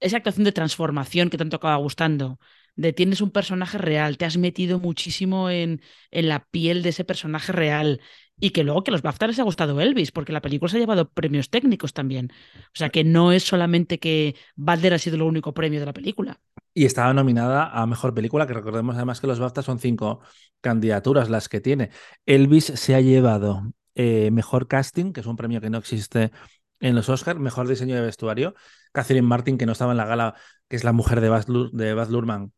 esa 0.00 0.16
actuación 0.16 0.44
de 0.44 0.52
transformación 0.52 1.30
que 1.30 1.38
tanto 1.38 1.56
acaba 1.56 1.76
gustando 1.76 2.38
de 2.76 2.92
tienes 2.92 3.20
un 3.20 3.30
personaje 3.30 3.78
real, 3.78 4.18
te 4.18 4.24
has 4.24 4.36
metido 4.36 4.78
muchísimo 4.78 5.50
en, 5.50 5.82
en 6.10 6.28
la 6.28 6.46
piel 6.50 6.82
de 6.82 6.90
ese 6.90 7.04
personaje 7.04 7.52
real 7.52 8.00
y 8.42 8.50
que 8.50 8.64
luego 8.64 8.82
que 8.82 8.90
los 8.90 9.02
BAFTA 9.02 9.28
les 9.28 9.38
ha 9.38 9.44
gustado 9.44 9.80
Elvis, 9.80 10.10
porque 10.10 10.32
la 10.32 10.40
película 10.40 10.68
se 10.68 10.76
ha 10.76 10.80
llevado 10.80 11.08
premios 11.08 11.48
técnicos 11.48 11.92
también. 11.92 12.32
O 12.56 12.74
sea 12.74 12.88
que 12.88 13.04
no 13.04 13.30
es 13.30 13.44
solamente 13.44 14.00
que 14.00 14.34
Balder 14.56 14.94
ha 14.94 14.98
sido 14.98 15.14
el 15.16 15.22
único 15.22 15.54
premio 15.54 15.78
de 15.78 15.86
la 15.86 15.92
película. 15.92 16.40
Y 16.74 16.86
estaba 16.86 17.14
nominada 17.14 17.70
a 17.70 17.86
Mejor 17.86 18.14
Película, 18.14 18.46
que 18.46 18.54
recordemos 18.54 18.96
además 18.96 19.20
que 19.20 19.28
los 19.28 19.38
BAFTA 19.38 19.62
son 19.62 19.78
cinco 19.78 20.20
candidaturas 20.60 21.30
las 21.30 21.48
que 21.48 21.60
tiene. 21.60 21.90
Elvis 22.26 22.64
se 22.64 22.94
ha 22.96 23.00
llevado 23.00 23.62
eh, 23.94 24.30
Mejor 24.32 24.66
Casting, 24.66 25.12
que 25.12 25.20
es 25.20 25.26
un 25.26 25.36
premio 25.36 25.60
que 25.60 25.70
no 25.70 25.78
existe 25.78 26.32
en 26.80 26.96
los 26.96 27.08
Oscars, 27.08 27.38
Mejor 27.38 27.68
Diseño 27.68 27.94
de 27.94 28.02
Vestuario. 28.02 28.54
Catherine 28.92 29.26
Martin, 29.26 29.56
que 29.56 29.66
no 29.66 29.72
estaba 29.72 29.92
en 29.92 29.98
la 29.98 30.06
gala, 30.06 30.34
que 30.68 30.76
es 30.76 30.82
la 30.82 30.92
mujer 30.92 31.20
de 31.20 31.28
Baz, 31.28 31.46
de 31.46 31.94
Baz 31.94 32.10
Luhrmann, 32.10 32.52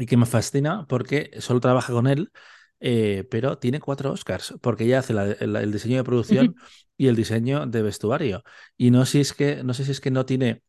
y 0.00 0.06
que 0.06 0.16
me 0.16 0.26
fascina 0.26 0.86
porque 0.88 1.30
solo 1.38 1.60
trabaja 1.60 1.92
con 1.92 2.06
él, 2.06 2.32
eh, 2.80 3.24
pero 3.30 3.58
tiene 3.58 3.80
cuatro 3.80 4.12
Oscars, 4.12 4.54
porque 4.62 4.84
ella 4.84 5.00
hace 5.00 5.12
el, 5.12 5.72
diseño 5.72 5.98
de 5.98 6.04
producción 6.04 6.56
y 6.96 7.08
el 7.08 7.16
diseño 7.16 7.66
de 7.66 7.82
vestuario. 7.82 8.42
Y 8.76 8.90
no, 8.90 9.04
si 9.04 9.20
es 9.20 9.34
que, 9.34 9.62
no 9.62 9.74
sé 9.74 9.84
si 9.84 9.90
es 9.92 10.00
que 10.00 10.10
no 10.10 10.24
tiene 10.24 10.62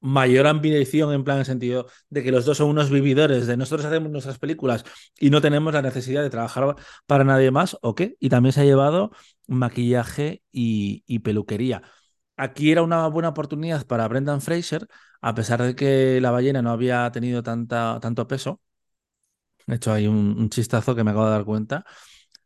mayor 0.00 0.46
ambición 0.46 1.14
en 1.14 1.24
plan 1.24 1.38
en 1.38 1.44
sentido 1.46 1.86
de 2.10 2.22
que 2.22 2.32
los 2.32 2.44
dos 2.44 2.58
son 2.58 2.68
unos 2.68 2.90
vividores, 2.90 3.46
de 3.46 3.56
nosotros 3.56 3.86
hacemos 3.86 4.10
nuestras 4.10 4.38
películas 4.38 4.84
y 5.18 5.30
no 5.30 5.40
tenemos 5.40 5.72
la 5.72 5.80
necesidad 5.80 6.22
de 6.22 6.30
trabajar 6.30 6.74
para 7.06 7.24
nadie 7.24 7.50
más, 7.50 7.78
¿o 7.80 7.94
qué? 7.94 8.16
Y 8.20 8.28
también 8.28 8.52
se 8.52 8.62
ha 8.62 8.64
llevado 8.64 9.12
maquillaje 9.46 10.42
y, 10.52 11.04
y 11.06 11.20
peluquería. 11.20 11.82
Aquí 12.36 12.72
era 12.72 12.82
una 12.82 13.06
buena 13.08 13.28
oportunidad 13.28 13.86
para 13.86 14.08
Brendan 14.08 14.40
Fraser, 14.40 14.88
a 15.20 15.34
pesar 15.34 15.62
de 15.62 15.76
que 15.76 16.20
la 16.20 16.30
ballena 16.30 16.62
no 16.62 16.70
había 16.70 17.10
tenido 17.12 17.42
tanta, 17.42 17.98
tanto 18.00 18.26
peso. 18.26 18.60
De 19.66 19.76
hecho, 19.76 19.92
hay 19.92 20.06
un, 20.06 20.50
chistazo 20.50 20.94
que 20.94 21.04
me 21.04 21.12
acabo 21.12 21.26
de 21.26 21.32
dar 21.32 21.44
cuenta. 21.44 21.84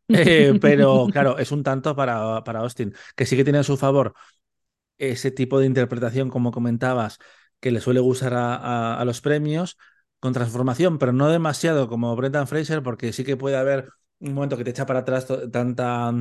Eh, 0.07 0.57
pero 0.61 1.07
claro, 1.11 1.37
es 1.37 1.51
un 1.51 1.63
tanto 1.63 1.95
para, 1.95 2.43
para 2.43 2.59
Austin, 2.59 2.93
que 3.15 3.25
sí 3.25 3.35
que 3.35 3.43
tiene 3.43 3.59
a 3.59 3.63
su 3.63 3.77
favor 3.77 4.13
ese 4.97 5.31
tipo 5.31 5.59
de 5.59 5.65
interpretación, 5.65 6.29
como 6.29 6.51
comentabas, 6.51 7.17
que 7.59 7.71
le 7.71 7.81
suele 7.81 7.99
gustar 7.99 8.33
a, 8.35 9.03
los 9.05 9.21
premios, 9.21 9.77
con 10.19 10.33
transformación, 10.33 10.97
pero 10.99 11.13
no 11.13 11.29
demasiado 11.29 11.87
como 11.87 12.15
Brendan 12.15 12.47
Fraser, 12.47 12.83
porque 12.83 13.13
sí 13.13 13.23
que 13.23 13.37
puede 13.37 13.57
haber 13.57 13.89
un 14.19 14.33
momento 14.33 14.57
que 14.57 14.63
te 14.63 14.71
echa 14.71 14.85
para 14.85 14.99
atrás 14.99 15.25
tanta 15.51 16.13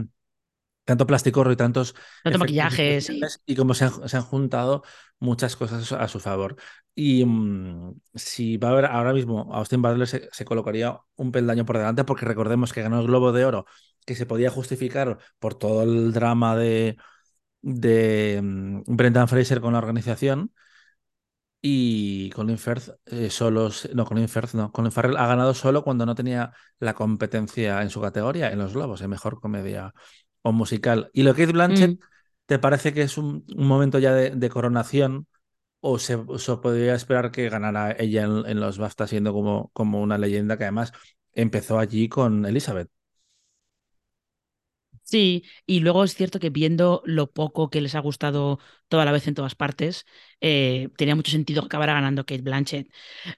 tanto 0.89 1.07
plástico 1.07 1.53
y 1.53 1.55
tantos 1.55 1.95
Tanto 2.25 2.39
maquillaje, 2.39 2.99
y 3.45 3.55
como 3.57 3.75
se 3.75 3.85
han, 3.85 4.23
juntado 4.23 4.83
muchas 5.19 5.55
cosas 5.55 5.93
a 5.93 6.09
su 6.09 6.19
favor. 6.19 6.57
Y 6.95 7.27
mm, 7.27 8.01
si 8.15 8.57
va 8.57 8.69
a 8.69 8.73
haber 8.73 8.87
ahora 8.87 9.13
mismo, 9.13 9.51
Austin 9.53 9.83
Butler 9.83 10.09
se, 10.09 10.45
colocaría 10.47 10.99
un 11.17 11.31
peldaño 11.31 11.67
por 11.67 11.77
delante 11.77 12.05
porque 12.05 12.25
recordemos 12.25 12.73
que 12.73 12.81
ganó 12.81 13.01
el 13.01 13.07
Globo 13.07 13.33
de 13.33 13.45
Oro, 13.45 13.67
que 14.07 14.15
se 14.15 14.25
podía 14.25 14.49
justificar 14.49 15.19
por 15.39 15.57
todo 15.57 15.83
el 15.83 16.15
drama 16.15 16.57
de, 16.57 16.97
de 17.61 18.41
mm, 18.43 18.83
Brendan 18.87 19.29
Fraser 19.29 19.61
con 19.61 19.75
la 19.75 19.81
organización. 19.81 20.53
Y 21.61 22.31
Colin 22.31 22.57
Firth 22.57 22.91
eh, 23.07 23.29
solo, 23.31 23.69
no, 23.93 24.05
Colin 24.07 24.29
Firth 24.29 24.55
no, 24.55 24.71
Colin 24.73 24.93
Farrell 24.93 25.17
ha 25.17 25.27
ganado 25.27 25.53
solo 25.55 25.83
cuando 25.83 26.07
no 26.07 26.15
tenía 26.15 26.53
la 26.79 26.95
competencia 26.95 27.83
en 27.83 27.91
su 27.91 28.01
categoría, 28.01 28.53
en 28.53 28.61
los 28.61 28.73
Globos, 28.75 29.03
en 29.03 29.11
Mejor 29.11 29.41
Comedia 29.41 29.93
o 30.43 30.53
musical. 30.53 31.11
¿Y 31.13 31.23
lo 31.23 31.35
que 31.35 31.45
es 31.45 31.53
Blanchett, 31.53 31.99
mm. 31.99 32.05
te 32.47 32.59
parece 32.59 32.93
que 32.93 33.03
es 33.03 33.19
un, 33.19 33.45
momento 33.57 33.99
ya 33.99 34.13
de, 34.15 34.49
coronación 34.51 35.27
o 35.81 35.99
se, 35.99 36.19
podría 36.19 36.95
esperar 36.95 37.31
que 37.31 37.49
ganara 37.49 37.93
ella 37.99 38.25
en, 38.25 38.61
los 38.61 38.79
BAFTA 38.79 39.07
siendo 39.07 39.33
como, 39.33 39.71
como 39.73 40.03
una 40.03 40.19
leyenda 40.19 40.57
que 40.59 40.65
además 40.65 40.93
empezó 41.33 41.79
allí 41.79 42.09
con 42.09 42.45
Elizabeth? 42.47 42.91
Sí, 45.03 45.45
y 45.65 45.81
luego 45.81 46.05
es 46.05 46.15
cierto 46.15 46.39
que 46.39 46.51
viendo 46.51 47.03
lo 47.07 47.31
poco 47.33 47.71
que 47.71 47.81
les 47.81 47.95
ha 47.95 48.01
gustado 48.01 48.59
toda 48.89 49.07
la 49.07 49.13
vez 49.13 49.27
en 49.27 49.35
todas 49.35 49.55
partes, 49.55 50.05
eh, 50.43 50.91
tenía 50.99 51.17
mucho 51.17 51.31
sentido 51.33 51.63
que 51.63 51.67
acabara 51.67 51.95
ganando 51.95 52.27
Kate 52.27 52.43
Blanchett. 52.43 52.93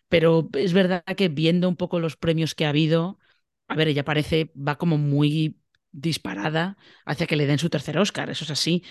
Pero 0.09 0.49
es 0.55 0.73
verdad 0.73 1.05
que 1.17 1.29
viendo 1.29 1.69
un 1.69 1.77
poco 1.77 2.01
los 2.01 2.17
premios 2.17 2.57
que 2.57 2.67
ha 2.67 2.71
habido, 2.71 3.21
a 3.69 3.77
ver, 3.77 3.87
ella 3.89 4.05
parece, 4.05 4.53
va 4.57 4.79
como 4.79 4.99
muy 4.99 5.60
disparada 5.93 6.77
hacia 7.05 7.27
que 7.27 7.37
le 7.37 7.47
den 7.47 7.59
su 7.59 7.71
tercer 7.71 7.99
Oscar. 7.99 8.31
Eso 8.31 8.45
es 8.45 8.51
así, 8.51 8.85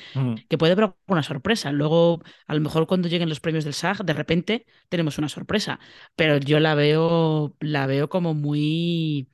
que 0.48 0.58
puede 0.58 0.74
haber 0.74 0.94
una 1.08 1.24
sorpresa. 1.24 1.72
Luego, 1.72 2.22
a 2.48 2.54
lo 2.54 2.62
mejor 2.62 2.88
cuando 2.88 3.08
lleguen 3.08 3.30
los 3.30 3.40
premios 3.40 3.64
del 3.64 3.74
SAG, 3.74 4.04
de 4.06 4.14
repente 4.14 4.66
tenemos 4.90 5.18
una 5.18 5.30
sorpresa. 5.30 5.80
Pero 6.16 6.38
yo 6.38 6.60
la 6.60 6.76
veo, 6.76 7.56
la 7.60 7.88
veo 7.88 8.10
como 8.10 8.34
muy, 8.34 9.30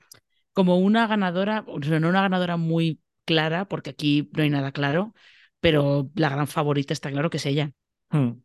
como 0.53 0.77
una 0.77 1.07
ganadora, 1.07 1.63
o 1.67 1.81
sea, 1.81 2.00
no 2.00 2.10
una 2.10 2.22
ganadora 2.22 2.57
muy 2.57 3.01
clara, 3.25 3.65
porque 3.67 3.91
aquí 3.91 4.29
no 4.34 4.43
hay 4.43 4.50
nada 4.50 4.72
claro, 4.72 5.13
pero 5.60 6.12
la 6.15 6.29
gran 6.29 6.48
favorita 6.48 6.93
está 6.93 7.12
claro 7.12 7.29
que 7.29 7.38
es 7.38 7.45
ella. 7.45 7.72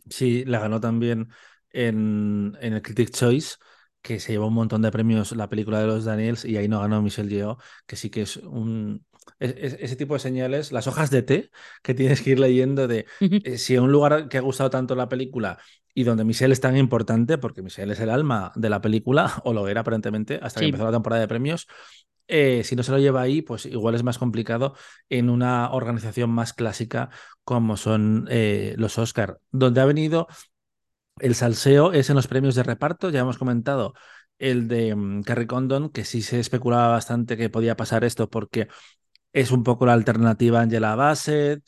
Sí, 0.08 0.44
la 0.46 0.58
ganó 0.58 0.80
también 0.80 1.28
en, 1.70 2.56
en 2.60 2.72
el 2.72 2.82
Critic 2.82 3.10
Choice 3.10 3.56
que 4.02 4.18
se 4.18 4.32
llevó 4.32 4.46
un 4.46 4.54
montón 4.54 4.82
de 4.82 4.90
premios 4.90 5.32
la 5.32 5.48
película 5.48 5.80
de 5.80 5.86
los 5.86 6.04
Daniels 6.04 6.44
y 6.44 6.56
ahí 6.56 6.68
no 6.68 6.80
ganó 6.80 7.02
Michelle 7.02 7.28
Yeoh, 7.28 7.58
que 7.86 7.96
sí 7.96 8.10
que 8.10 8.22
es 8.22 8.38
un, 8.38 9.04
ese 9.38 9.96
tipo 9.96 10.14
de 10.14 10.20
señales, 10.20 10.72
las 10.72 10.86
hojas 10.86 11.10
de 11.10 11.22
té 11.22 11.50
que 11.82 11.94
tienes 11.94 12.20
que 12.22 12.30
ir 12.30 12.40
leyendo 12.40 12.88
de 12.88 13.06
eh, 13.20 13.58
si 13.58 13.74
en 13.74 13.82
un 13.82 13.92
lugar 13.92 14.28
que 14.28 14.38
ha 14.38 14.42
gustado 14.42 14.70
tanto 14.70 14.94
la 14.94 15.08
película 15.08 15.58
y 15.94 16.04
donde 16.04 16.24
Michelle 16.24 16.52
es 16.52 16.60
tan 16.60 16.76
importante, 16.76 17.38
porque 17.38 17.62
Michelle 17.62 17.92
es 17.92 18.00
el 18.00 18.10
alma 18.10 18.52
de 18.54 18.70
la 18.70 18.80
película, 18.80 19.40
o 19.44 19.52
lo 19.52 19.68
era 19.68 19.80
aparentemente, 19.80 20.38
hasta 20.42 20.60
que 20.60 20.66
empezó 20.66 20.84
la 20.84 20.92
temporada 20.92 21.20
de 21.20 21.28
premios, 21.28 21.66
eh, 22.28 22.62
si 22.62 22.76
no 22.76 22.84
se 22.84 22.92
lo 22.92 22.98
lleva 22.98 23.22
ahí, 23.22 23.42
pues 23.42 23.66
igual 23.66 23.96
es 23.96 24.04
más 24.04 24.18
complicado 24.18 24.74
en 25.08 25.30
una 25.30 25.72
organización 25.72 26.30
más 26.30 26.52
clásica 26.52 27.10
como 27.42 27.76
son 27.76 28.28
eh, 28.30 28.74
los 28.78 28.98
Oscar, 28.98 29.40
donde 29.50 29.80
ha 29.80 29.84
venido 29.84 30.28
el 31.18 31.34
salseo 31.34 31.92
es 31.92 32.08
en 32.08 32.16
los 32.16 32.28
premios 32.28 32.54
de 32.54 32.62
reparto, 32.62 33.10
ya 33.10 33.20
hemos 33.20 33.36
comentado 33.36 33.94
el 34.38 34.68
de 34.68 34.94
um, 34.94 35.22
Carrie 35.22 35.46
Condon, 35.46 35.90
que 35.90 36.04
sí 36.04 36.22
se 36.22 36.40
especulaba 36.40 36.88
bastante 36.88 37.36
que 37.36 37.50
podía 37.50 37.76
pasar 37.76 38.04
esto 38.04 38.30
porque 38.30 38.68
es 39.32 39.50
un 39.50 39.62
poco 39.62 39.86
la 39.86 39.92
alternativa 39.92 40.60
a 40.60 40.62
Angela 40.62 40.94
Bassett. 40.94 41.62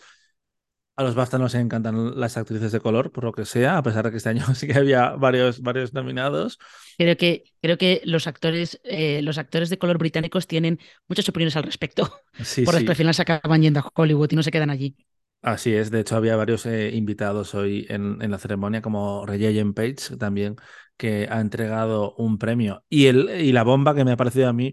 A 0.95 1.02
los 1.02 1.14
BAFTA 1.14 1.38
nos 1.38 1.54
encantan 1.54 2.21
las 2.21 2.37
actrices 2.37 2.71
de 2.71 2.81
color, 2.81 3.12
por 3.12 3.25
lo 3.25 3.33
que 3.33 3.47
sea, 3.47 3.78
a 3.78 3.83
pesar 3.83 4.04
de 4.04 4.11
que 4.11 4.19
este 4.19 4.28
año 4.28 4.45
sí 4.54 4.66
que 4.66 4.75
había 4.75 5.11
varios, 5.11 5.62
varios 5.62 5.95
nominados. 5.95 6.59
Creo 6.99 7.16
que, 7.16 7.45
creo 7.62 7.78
que 7.78 8.02
los 8.04 8.26
actores, 8.26 8.78
eh, 8.85 9.23
los 9.23 9.38
actores 9.38 9.71
de 9.71 9.78
color 9.78 9.97
británicos 9.97 10.47
tienen 10.47 10.78
muchas 11.09 11.28
opiniones 11.28 11.57
al 11.57 11.62
respecto. 11.62 12.12
Sí, 12.42 12.62
por 12.64 12.75
sí. 12.75 12.85
que 12.85 12.90
al 12.90 12.97
final 12.97 13.14
se 13.14 13.23
acaban 13.23 13.62
yendo 13.62 13.81
a 13.81 13.90
Hollywood 13.95 14.33
y 14.33 14.37
no 14.37 14.42
se 14.42 14.50
quedan 14.50 14.69
allí. 14.69 14.95
Así 15.40 15.75
es, 15.75 15.90
de 15.90 16.00
hecho 16.00 16.14
había 16.14 16.37
varios 16.37 16.66
eh, 16.66 16.90
invitados 16.95 17.54
hoy 17.54 17.85
en, 17.88 18.23
en, 18.23 18.31
la 18.31 18.38
ceremonia, 18.38 18.81
como 18.81 19.26
Reggie 19.26 19.64
Page 19.73 20.16
también, 20.16 20.54
que 20.97 21.26
ha 21.28 21.40
entregado 21.40 22.14
un 22.16 22.38
premio. 22.38 22.85
Y, 22.88 23.07
el, 23.07 23.28
y 23.40 23.50
la 23.50 23.64
bomba 23.64 23.95
que 23.95 24.04
me 24.04 24.12
ha 24.12 24.16
parecido 24.16 24.49
a 24.49 24.52
mí, 24.52 24.73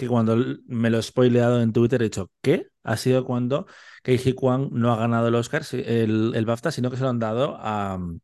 que 0.00 0.08
cuando 0.08 0.36
me 0.66 0.90
lo 0.90 0.98
he 0.98 1.02
spoileado 1.02 1.60
en 1.62 1.72
Twitter 1.72 2.00
he 2.02 2.04
dicho, 2.06 2.30
¿qué? 2.42 2.68
Ha 2.82 2.96
sido 2.96 3.24
cuando 3.24 3.66
Keiji 4.02 4.32
Kwan 4.34 4.70
no 4.72 4.92
ha 4.92 4.96
ganado 4.96 5.28
el 5.28 5.34
Oscar, 5.34 5.62
el, 5.72 6.32
el 6.34 6.46
BAFTA, 6.46 6.72
sino 6.72 6.90
que 6.90 6.96
se 6.96 7.02
lo 7.02 7.10
han 7.10 7.18
dado 7.18 7.56
a 7.60 7.96
um, 7.96 8.20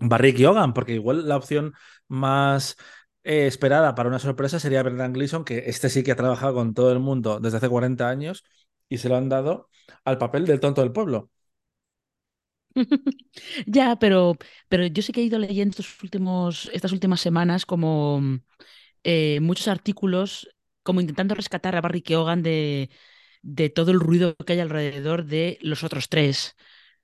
Barry 0.00 0.34
Keoghan, 0.34 0.74
porque 0.74 0.94
igual 0.94 1.28
la 1.28 1.36
opción 1.36 1.74
más 2.08 2.76
eh, 3.24 3.46
esperada 3.46 3.94
para 3.94 4.08
una 4.08 4.18
sorpresa 4.20 4.60
sería 4.60 4.82
Brendan 4.82 5.12
Gleeson, 5.12 5.44
que 5.44 5.64
este 5.66 5.90
sí 5.90 6.02
que 6.04 6.12
ha 6.12 6.16
trabajado 6.16 6.54
con 6.54 6.74
todo 6.74 6.92
el 6.92 7.00
mundo 7.00 7.40
desde 7.40 7.58
hace 7.58 7.68
40 7.68 8.08
años 8.08 8.44
y 8.88 8.98
se 8.98 9.08
lo 9.08 9.16
han 9.16 9.28
dado 9.28 9.68
al 10.04 10.18
papel 10.18 10.46
del 10.46 10.60
tonto 10.60 10.82
del 10.82 10.92
pueblo. 10.92 11.30
ya, 13.66 13.96
pero, 13.98 14.36
pero 14.68 14.86
yo 14.86 15.02
sí 15.02 15.12
que 15.12 15.20
he 15.20 15.24
ido 15.24 15.38
leyendo 15.38 15.70
estos 15.72 16.02
últimos, 16.02 16.70
estas 16.72 16.92
últimas 16.92 17.20
semanas 17.20 17.66
como 17.66 18.20
eh, 19.04 19.40
muchos 19.40 19.68
artículos 19.68 20.48
como 20.88 21.02
intentando 21.02 21.34
rescatar 21.34 21.76
a 21.76 21.82
Barry 21.82 22.00
Keoghan 22.00 22.42
de, 22.42 22.88
de 23.42 23.68
todo 23.68 23.90
el 23.90 24.00
ruido 24.00 24.34
que 24.36 24.54
hay 24.54 24.60
alrededor 24.60 25.26
de 25.26 25.58
los 25.60 25.84
otros 25.84 26.08
tres. 26.08 26.56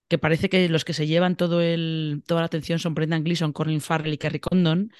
Que 0.09 0.17
parece 0.17 0.49
que 0.49 0.71
los 0.71 0.87
que 0.87 0.95
se 0.95 1.07
llevan 1.07 1.37
todo 1.37 1.61
el, 1.61 2.23
toda 2.27 2.41
la 2.41 2.47
atención 2.47 2.79
son 2.79 2.95
Brendan 2.95 3.25
Gleeson, 3.25 3.53
Colin 3.53 3.83
Farrell 3.83 4.15
y 4.15 4.17
Kerry 4.17 4.41
Condon. 4.41 4.91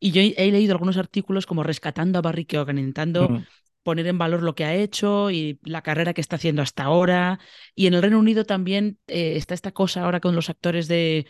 Y 0.00 0.10
yo 0.10 0.20
he, 0.20 0.50
leído 0.50 0.72
algunos 0.72 0.96
artículos 0.96 1.46
como 1.46 1.62
rescatando 1.62 2.18
a 2.18 2.22
Barry 2.22 2.44
Keoghan, 2.44 2.76
intentando 2.76 3.28
mm. 3.28 3.46
poner 3.84 4.08
en 4.08 4.18
valor 4.18 4.42
lo 4.42 4.56
que 4.56 4.64
ha 4.64 4.74
hecho 4.74 5.30
y 5.30 5.60
la 5.62 5.82
carrera 5.82 6.12
que 6.12 6.20
está 6.20 6.34
haciendo 6.34 6.60
hasta 6.60 6.82
ahora. 6.82 7.38
Y 7.76 7.86
en 7.86 7.94
el 7.94 8.02
Reino 8.02 8.18
Unido 8.18 8.44
también 8.44 8.98
eh, 9.06 9.34
está 9.36 9.54
esta 9.54 9.70
cosa 9.70 10.02
ahora 10.02 10.18
con 10.18 10.34
los 10.34 10.50
actores 10.50 10.88
de... 10.88 11.28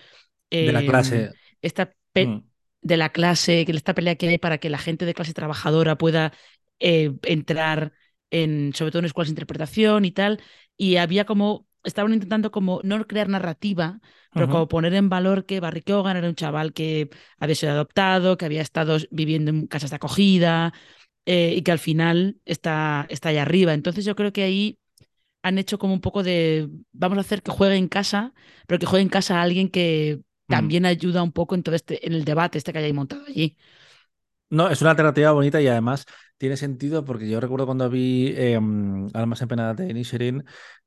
Eh, 0.49 0.65
de 0.69 0.73
la 0.73 0.87
clase. 0.87 1.33
Esta 1.61 1.95
mm. 2.15 2.39
De 2.81 2.97
la 2.97 3.11
clase, 3.11 3.67
que 3.67 3.73
esta 3.73 3.95
pelea 3.95 4.17
que 4.17 4.29
hay 4.29 4.39
para 4.39 4.57
que 4.57 4.71
la 4.71 4.79
gente 4.79 5.07
de 5.07 5.15
clase 5.15 5.35
trabajadora 5.35 5.99
pueda 5.99 6.33
eh, 6.79 7.13
entrar 7.23 7.93
en, 8.31 8.73
sobre 8.75 8.91
todo 8.91 9.01
en 9.01 9.07
escuelas 9.07 9.29
de 9.29 9.33
interpretación 9.33 10.05
y 10.05 10.13
tal, 10.13 10.43
y 10.77 10.97
había 10.97 11.25
como, 11.25 11.67
estaban 11.85 12.13
intentando 12.13 12.51
como 12.51 12.81
no 12.83 13.07
crear 13.07 13.29
narrativa, 13.29 14.01
pero 14.33 14.47
uh 14.47 14.49
-huh. 14.49 14.53
como 14.53 14.69
poner 14.69 14.95
en 14.95 15.09
valor 15.09 15.47
que 15.47 15.61
Barry 15.61 15.83
Keoghan 15.83 16.17
era 16.17 16.29
un 16.29 16.35
chaval 16.35 16.73
que 16.73 17.11
había 17.39 17.55
sido 17.55 17.73
adoptado, 17.73 18.37
que 18.37 18.45
había 18.47 18.63
estado 18.63 18.99
viviendo 19.11 19.51
en 19.51 19.67
casas 19.67 19.91
de 19.91 19.97
acogida 19.97 20.73
eh, 21.27 21.55
y 21.57 21.63
que 21.63 21.73
al 21.73 21.79
final 21.79 22.39
está, 22.45 23.07
está 23.09 23.29
allá 23.31 23.43
arriba. 23.43 23.75
Entonces 23.75 24.05
yo 24.05 24.17
creo 24.17 24.33
que 24.33 24.43
ahí 24.43 24.79
han 25.43 25.59
hecho 25.59 25.79
como 25.79 25.93
un 25.93 26.01
poco 26.01 26.23
de, 26.23 26.69
vamos 26.93 27.19
a 27.19 27.21
hacer 27.21 27.43
que 27.43 27.53
juegue 27.53 27.77
en 27.77 27.89
casa, 27.89 28.33
pero 28.67 28.79
que 28.79 28.87
juegue 28.87 29.03
en 29.03 29.11
casa 29.11 29.39
a 29.39 29.43
alguien 29.43 29.69
que 29.69 30.21
también 30.47 30.85
mm. 30.85 30.87
ayuda 30.87 31.23
un 31.23 31.33
poco 31.33 31.55
en 31.55 31.63
todo 31.63 31.75
este, 31.75 32.07
en 32.07 32.15
el 32.15 32.25
debate 32.25 32.59
este 32.59 32.73
que 32.73 32.79
hayáis 32.79 32.95
montado 32.95 33.25
allí. 33.27 33.57
No, 34.51 34.69
es 34.71 34.81
una 34.81 34.91
alternativa 34.91 35.33
bonita 35.33 35.61
y 35.61 35.67
además 35.67 36.07
tiene 36.39 36.57
sentido 36.57 37.05
porque 37.05 37.29
yo 37.29 37.41
recuerdo 37.41 37.67
cuando 37.67 37.89
vi 37.89 38.33
eh, 38.37 38.57
Almas 39.15 39.43
Empenadas 39.43 39.77
de 39.77 39.95
Nisherin 39.95 40.45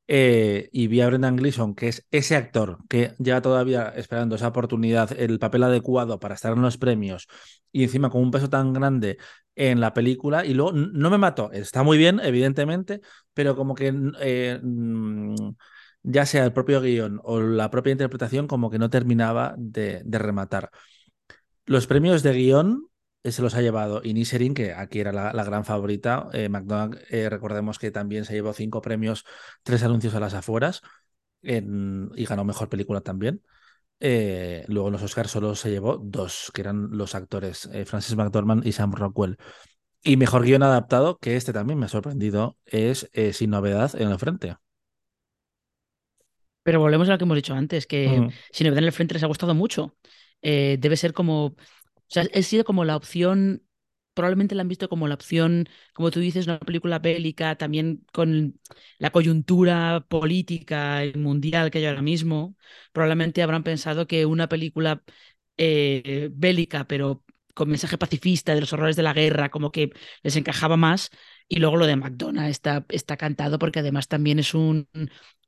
y 0.09 0.87
vi 0.87 1.01
a 1.01 1.07
Brendan 1.07 1.35
Gleeson, 1.35 1.75
que 1.75 1.89
es 1.89 2.07
ese 2.11 2.35
actor 2.37 2.77
que 2.88 3.13
lleva 3.19 3.41
todavía 3.41 3.89
esperando 3.95 4.36
esa 4.36 4.47
oportunidad, 4.47 5.12
el 5.19 5.38
papel 5.38 5.63
adecuado 5.63 6.19
para 6.19 6.36
estar 6.36 6.53
en 6.53 6.62
los 6.62 6.77
premios 6.77 7.27
y 7.71 7.83
encima 7.83 8.10
con 8.10 8.21
un 8.21 8.31
peso 8.31 8.49
tan 8.49 8.71
grande 8.73 9.17
en 9.55 9.81
la 9.81 9.93
película 9.93 10.45
y 10.45 10.53
luego 10.53 10.71
no 10.71 11.10
me 11.10 11.17
mató, 11.17 11.51
está 11.51 11.83
muy 11.83 11.97
bien, 11.97 12.19
evidentemente, 12.23 13.01
pero 13.33 13.55
como 13.55 13.75
que 13.75 13.93
eh, 14.21 14.60
ya 16.03 16.25
sea 16.25 16.45
el 16.45 16.53
propio 16.53 16.81
guion 16.81 17.19
o 17.23 17.41
la 17.41 17.69
propia 17.69 17.91
interpretación 17.91 18.47
como 18.47 18.69
que 18.69 18.79
no 18.79 18.89
terminaba 18.89 19.55
de, 19.57 20.01
de 20.05 20.19
rematar. 20.19 20.71
Los 21.65 21.88
premios 21.88 22.23
de 22.23 22.33
guion 22.33 22.88
se 23.23 23.41
los 23.41 23.56
ha 23.56 23.62
llevado 23.62 24.01
Inisherin, 24.03 24.53
que 24.53 24.73
aquí 24.73 24.99
era 24.99 25.12
la, 25.12 25.34
la 25.34 25.43
gran 25.43 25.65
favorita. 25.65 26.30
Eh, 26.34 26.49
McDonald, 26.49 26.99
eh, 27.10 27.30
recordemos 27.30 27.77
que 27.80 27.91
también 27.91 28.25
se 28.25 28.34
llevó 28.34 28.53
cinco 28.53 28.82
premios, 28.82 29.25
tres 29.63 29.84
anuncios 29.84 30.15
a 30.15 30.19
las 30.19 30.34
afueras 30.34 30.82
en, 31.41 32.10
y 32.15 32.25
ganó 32.25 32.45
mejor 32.45 32.69
película 32.69 33.01
también. 33.01 33.41
Eh, 33.99 34.63
luego 34.67 34.89
en 34.89 34.93
los 34.93 35.03
Oscars 35.03 35.32
solo 35.32 35.56
se 35.56 35.71
llevó 35.71 35.97
dos, 35.97 36.51
que 36.53 36.62
eran 36.62 36.89
los 36.91 37.15
actores, 37.15 37.67
eh, 37.73 37.86
Francis 37.86 38.15
McDormand 38.15 38.65
y 38.65 38.71
Sam 38.71 38.93
Rockwell. 38.93 39.38
Y 40.03 40.15
mejor 40.17 40.43
guion 40.43 40.63
adaptado, 40.63 41.17
que 41.17 41.36
este 41.36 41.51
también 41.51 41.80
me 41.80 41.88
ha 41.88 41.89
sorprendido, 41.89 42.58
es 42.65 43.10
eh, 43.13 43.34
Sin 43.34 43.49
Novedad 43.49 43.99
en 43.99 44.10
el 44.10 44.19
Frente. 44.19 44.56
Pero 46.63 46.80
volvemos 46.80 47.10
a 47.10 47.13
lo 47.13 47.17
que 47.17 47.23
hemos 47.23 47.36
dicho 47.36 47.56
antes, 47.56 47.88
que 47.88 48.08
uh 48.08 48.12
-huh. 48.12 48.34
Sin 48.51 48.67
Novedad 48.67 48.84
en 48.84 48.86
el 48.86 48.91
Frente 48.91 49.15
les 49.15 49.23
ha 49.23 49.27
gustado 49.27 49.56
mucho. 49.56 49.95
debe 50.41 50.95
ser 50.95 51.13
como 51.13 51.56
o 52.10 52.12
sea, 52.13 52.26
ha 52.34 52.41
sido 52.41 52.63
como 52.65 52.86
la 52.86 52.96
opción, 52.96 53.63
probablemente 54.13 54.56
la 54.56 54.62
han 54.62 54.67
visto 54.67 54.89
como 54.89 55.08
la 55.08 55.15
opción, 55.15 55.67
como 55.93 56.12
tú 56.12 56.20
dices, 56.20 56.48
una 56.48 56.60
película 56.60 57.00
bélica, 57.00 57.56
también 57.58 58.06
con 58.13 58.60
la 59.00 59.12
coyuntura 59.12 60.06
política 60.10 61.06
y 61.06 61.13
mundial 61.15 61.70
que 61.72 61.80
hay 61.80 61.86
ahora 61.86 62.02
mismo. 62.02 62.56
Probablemente 62.93 63.41
habrán 63.43 63.63
pensado 63.63 64.08
que 64.08 64.26
una 64.26 64.48
película 64.50 65.04
eh, 65.58 66.30
bélica, 66.32 66.86
pero 66.88 67.24
con 67.54 67.70
mensaje 67.70 67.98
pacifista 67.98 68.54
de 68.54 68.62
los 68.62 68.74
horrores 68.74 68.96
de 68.96 69.04
la 69.04 69.13
guerra, 69.13 69.50
como 69.50 69.72
que 69.72 69.91
les 70.24 70.36
encajaba 70.36 70.78
más. 70.78 71.10
Y 71.47 71.60
luego 71.60 71.77
lo 71.77 71.86
de 71.86 71.95
McDonald's 71.95 72.51
está, 72.51 72.86
está 72.89 73.15
cantado 73.17 73.57
porque 73.57 73.79
además 73.79 74.07
también 74.07 74.39
es 74.39 74.53
un, 74.53 74.88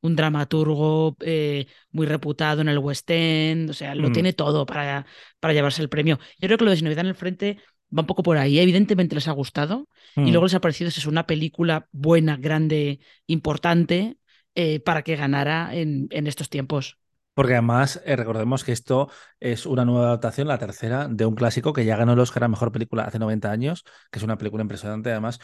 un 0.01 0.15
dramaturgo 0.15 1.17
eh, 1.21 1.67
muy 1.91 2.05
reputado 2.05 2.61
en 2.61 2.69
el 2.69 2.77
West 2.77 3.09
End, 3.09 3.69
o 3.69 3.73
sea, 3.73 3.95
lo 3.95 4.09
mm. 4.09 4.13
tiene 4.13 4.33
todo 4.33 4.65
para, 4.65 5.05
para 5.39 5.53
llevarse 5.53 5.81
el 5.81 5.89
premio. 5.89 6.19
Yo 6.39 6.47
creo 6.47 6.57
que 6.57 6.65
lo 6.65 6.71
de 6.71 6.77
Sin 6.77 6.85
Novedad 6.85 7.05
en 7.05 7.09
el 7.09 7.15
Frente 7.15 7.57
va 7.95 8.01
un 8.01 8.07
poco 8.07 8.23
por 8.23 8.37
ahí. 8.37 8.59
Evidentemente 8.59 9.15
les 9.15 9.27
ha 9.27 9.33
gustado 9.33 9.89
mm. 10.15 10.27
y 10.27 10.31
luego 10.31 10.45
les 10.45 10.53
ha 10.53 10.61
parecido 10.61 10.87
es 10.87 11.05
una 11.05 11.27
película 11.27 11.87
buena, 11.91 12.37
grande, 12.37 12.99
importante 13.27 14.17
eh, 14.55 14.79
para 14.79 15.03
que 15.03 15.15
ganara 15.15 15.75
en, 15.75 16.07
en 16.11 16.27
estos 16.27 16.49
tiempos. 16.49 16.97
Porque 17.33 17.53
además, 17.53 18.01
eh, 18.05 18.17
recordemos 18.17 18.65
que 18.65 18.73
esto 18.73 19.09
es 19.39 19.65
una 19.65 19.85
nueva 19.85 20.07
adaptación, 20.07 20.49
la 20.49 20.57
tercera, 20.57 21.07
de 21.07 21.25
un 21.25 21.35
clásico 21.35 21.71
que 21.71 21.85
ya 21.85 21.95
ganó 21.95 22.11
el 22.13 22.19
Oscar 22.19 22.43
a 22.43 22.49
Mejor 22.49 22.71
Película 22.71 23.03
hace 23.03 23.17
90 23.17 23.49
años, 23.49 23.85
que 24.11 24.19
es 24.19 24.23
una 24.23 24.37
película 24.37 24.61
impresionante 24.61 25.09
además, 25.11 25.39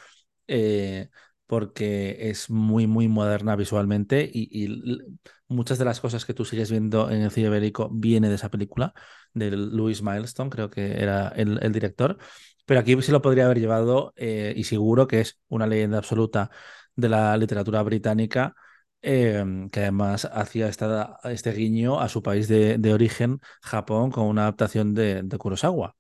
eh, 0.48 1.10
porque 1.48 2.30
es 2.30 2.50
muy, 2.50 2.88
muy 2.88 3.08
moderna 3.08 3.56
visualmente 3.56 4.30
y, 4.32 4.66
y, 4.66 5.00
muchas 5.48 5.78
de 5.78 5.86
las 5.86 6.00
cosas 6.02 6.26
que 6.26 6.34
tú 6.34 6.44
sigues 6.46 6.72
viendo 6.72 7.12
en 7.12 7.22
el 7.22 7.32
cine 7.32 7.50
bélico 7.50 7.90
viene 7.92 8.30
de 8.30 8.36
esa 8.36 8.50
película, 8.50 8.94
de 9.34 9.52
Louis 9.52 10.02
Milestone, 10.02 10.50
creo 10.50 10.70
que 10.70 11.02
era 11.02 11.30
el, 11.30 11.60
el 11.62 11.72
director, 11.72 12.18
pero 12.66 12.80
aquí 12.80 13.00
se 13.02 13.12
lo 13.12 13.22
podría 13.22 13.46
haber 13.46 13.60
llevado 13.60 14.14
eh, 14.16 14.54
y 14.56 14.64
seguro 14.64 15.08
que 15.08 15.22
es 15.22 15.40
una 15.48 15.68
leyenda 15.68 16.00
absoluta 16.00 16.50
de 16.96 17.10
la 17.10 17.38
literatura 17.38 17.84
británica 17.84 18.56
eh, 19.08 19.68
que 19.72 19.82
además 19.82 20.26
hacía 20.26 20.68
esta, 20.68 21.20
este 21.26 21.52
guiño 21.52 22.00
a 22.00 22.10
su 22.10 22.24
país 22.24 22.48
de, 22.48 22.80
de, 22.80 22.94
origen, 22.94 23.40
Japón, 23.62 24.10
con 24.10 24.26
una 24.26 24.44
adaptación 24.44 24.96
de, 24.96 25.22
de 25.22 25.38
Kurosawa. 25.38 25.96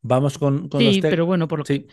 Vamos 0.00 0.38
con, 0.38 0.70
con 0.70 0.80
sí, 0.80 0.86
los 0.86 0.98
pero 1.10 1.26
bueno, 1.26 1.48
por 1.48 1.58
lo 1.58 1.64
sí. 1.66 1.86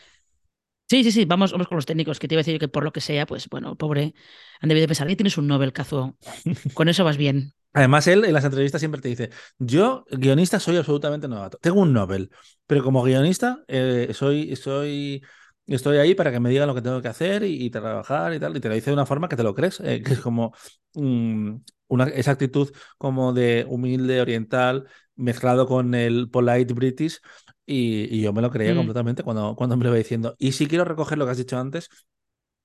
Sí, 0.93 1.03
sí, 1.03 1.11
sí, 1.11 1.25
vamos, 1.25 1.51
vamos 1.51 1.67
con 1.67 1.75
los 1.75 1.87
técnicos, 1.87 2.19
que 2.19 2.27
te 2.27 2.35
iba 2.35 2.41
a 2.41 2.43
decir 2.43 2.59
que 2.59 2.67
por 2.67 2.83
lo 2.83 2.93
que 2.93 3.01
sea, 3.01 3.25
pues 3.25 3.49
bueno, 3.49 3.75
pobre, 3.75 4.13
han 4.61 4.69
debido 4.69 4.85
pensar, 4.85 5.07
que 5.07 5.15
tienes 5.15 5.39
un 5.39 5.47
Nobel, 5.47 5.73
Cazo, 5.73 6.15
con 6.75 6.87
eso 6.87 7.03
vas 7.03 7.17
bien. 7.17 7.55
Además, 7.73 8.05
él 8.05 8.23
en 8.25 8.31
las 8.31 8.45
entrevistas 8.45 8.79
siempre 8.79 9.01
te 9.01 9.09
dice, 9.09 9.31
yo 9.57 10.05
guionista 10.11 10.59
soy 10.59 10.77
absolutamente 10.77 11.27
novato, 11.27 11.57
tengo 11.59 11.81
un 11.81 11.93
Nobel, 11.93 12.29
pero 12.67 12.83
como 12.83 13.01
guionista 13.01 13.63
eh, 13.67 14.11
soy, 14.13 14.55
soy 14.55 15.23
estoy 15.65 15.97
ahí 15.97 16.13
para 16.13 16.31
que 16.31 16.39
me 16.39 16.51
digan 16.51 16.67
lo 16.67 16.75
que 16.75 16.83
tengo 16.83 17.01
que 17.01 17.07
hacer 17.07 17.41
y, 17.41 17.65
y 17.65 17.71
trabajar 17.71 18.31
y 18.35 18.39
tal, 18.39 18.55
y 18.55 18.59
te 18.59 18.69
lo 18.69 18.75
dice 18.75 18.91
de 18.91 18.93
una 18.93 19.07
forma 19.07 19.27
que 19.27 19.35
te 19.35 19.41
lo 19.41 19.55
crees, 19.55 19.79
eh, 19.79 20.03
que 20.03 20.13
es 20.13 20.19
como 20.19 20.53
um, 20.93 21.59
una, 21.87 22.03
esa 22.03 22.29
actitud 22.29 22.71
como 22.99 23.33
de 23.33 23.65
humilde 23.67 24.21
oriental 24.21 24.85
mezclado 25.15 25.67
con 25.67 25.95
el 25.95 26.29
polite 26.29 26.73
british, 26.75 27.19
Y, 27.65 28.21
yo 28.21 28.33
me 28.33 28.41
lo 28.41 28.51
creía 28.51 28.73
Mm. 28.73 28.77
completamente 28.77 29.23
cuando, 29.23 29.55
cuando 29.55 29.77
me 29.77 29.83
lo 29.83 29.89
iba 29.89 29.97
diciendo. 29.97 30.35
Y 30.37 30.51
sí 30.51 30.67
quiero 30.67 30.85
recoger 30.85 31.17
lo 31.17 31.25
que 31.25 31.31
has 31.31 31.37
dicho 31.37 31.57
antes, 31.57 31.89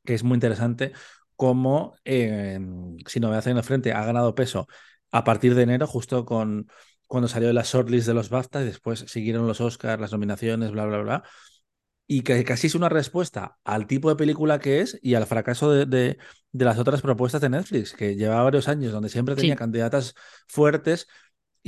que 0.04 0.14
es 0.14 0.24
muy 0.24 0.34
interesante, 0.34 0.92
cómo 1.36 1.94
eh, 2.04 2.58
Si 3.06 3.20
no 3.20 3.30
me 3.30 3.36
hacen 3.36 3.56
el 3.56 3.62
frente 3.62 3.92
ha 3.92 4.04
ganado 4.04 4.34
peso 4.34 4.66
a 5.12 5.24
partir 5.24 5.54
de 5.54 5.62
enero, 5.62 5.86
justo 5.86 6.24
con 6.24 6.68
cuando 7.06 7.28
salió 7.28 7.52
la 7.52 7.62
shortlist 7.62 8.06
de 8.06 8.14
los 8.14 8.28
BAFTA 8.28 8.62
y 8.62 8.66
después 8.66 9.04
siguieron 9.08 9.46
los 9.46 9.60
Oscars, 9.62 10.00
las 10.00 10.12
nominaciones, 10.12 10.72
bla, 10.72 10.84
bla, 10.84 10.98
bla. 10.98 11.22
Y 12.06 12.22
que 12.22 12.42
casi 12.44 12.66
es 12.66 12.74
una 12.74 12.88
respuesta 12.88 13.58
al 13.64 13.86
tipo 13.86 14.08
de 14.08 14.16
película 14.16 14.58
que 14.58 14.80
es 14.80 14.98
y 15.02 15.14
al 15.14 15.26
fracaso 15.26 15.70
de, 15.70 15.86
de, 15.86 16.18
de 16.52 16.64
las 16.64 16.78
otras 16.78 17.00
propuestas 17.02 17.40
de 17.40 17.50
Netflix, 17.50 17.92
que 17.92 18.16
llevaba 18.16 18.44
varios 18.44 18.68
años 18.68 18.92
donde 18.92 19.08
siempre 19.10 19.34
tenía 19.34 19.54
Sí. 19.54 19.58
candidatas 19.58 20.14
fuertes 20.48 21.06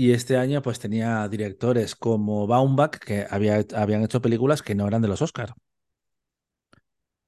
y 0.00 0.12
este 0.12 0.38
año 0.38 0.62
pues 0.62 0.78
tenía 0.78 1.28
directores 1.28 1.94
como 1.94 2.46
Baumbach 2.46 2.92
que 2.92 3.26
había, 3.28 3.62
habían 3.76 4.02
hecho 4.02 4.22
películas 4.22 4.62
que 4.62 4.74
no 4.74 4.88
eran 4.88 5.02
de 5.02 5.08
los 5.08 5.20
Oscars. 5.20 5.52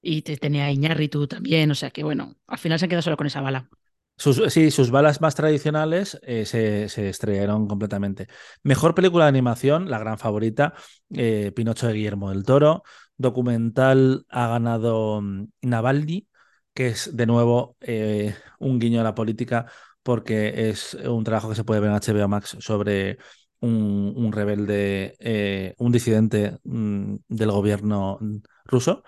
Y 0.01 0.23
te, 0.23 0.39
tenía 0.39 0.71
Iñárritu 0.71 1.27
también, 1.27 1.71
o 1.71 1.75
sea 1.75 1.91
que 1.91 2.03
bueno, 2.03 2.35
al 2.47 2.57
final 2.57 2.79
se 2.79 2.87
han 2.87 2.89
quedado 2.89 3.03
solo 3.03 3.19
con 3.19 3.27
esa 3.27 3.43
bala. 3.43 3.69
Sus, 4.17 4.41
sí, 4.51 4.71
sus 4.71 4.91
balas 4.91 5.21
más 5.21 5.35
tradicionales 5.35 6.19
eh, 6.23 6.47
se, 6.47 6.89
se, 6.89 7.11
estrellaron 7.11 7.67
completamente. 7.69 8.29
Mejor 8.63 8.95
película 8.95 9.27
de 9.27 9.29
animación, 9.29 9.91
la 9.91 9.99
gran 9.99 10.17
favorita, 10.17 10.73
eh, 11.11 11.53
Pinocho 11.55 11.89
de 11.89 11.93
Guillermo 11.93 12.31
del 12.31 12.45
Toro. 12.45 12.85
Documental 13.19 14.25
ha 14.31 14.49
ganado 14.49 15.19
um, 15.19 15.49
Navalny, 15.61 16.27
que 16.73 16.89
es 16.89 17.15
de 17.15 17.27
nuevo 17.27 17.77
eh, 17.83 18.35
un 18.61 18.79
guiño 18.79 19.03
a 19.03 19.05
la 19.05 19.15
política, 19.15 19.67
porque 20.03 20.71
es 20.71 20.95
un 20.95 21.25
trabajo 21.25 21.49
que 21.49 21.55
se 21.57 21.65
puede 21.65 21.81
ver 21.81 21.91
en 21.91 21.97
HBO 21.97 22.29
Max 22.29 22.57
sobre 22.61 23.19
un, 23.61 24.13
un 24.17 24.33
rebelde, 24.33 25.15
eh, 25.21 25.75
un 25.79 25.93
disidente 25.93 26.59
mm, 26.65 27.17
del 27.29 27.51
gobierno 27.51 28.19
ruso. 28.65 29.03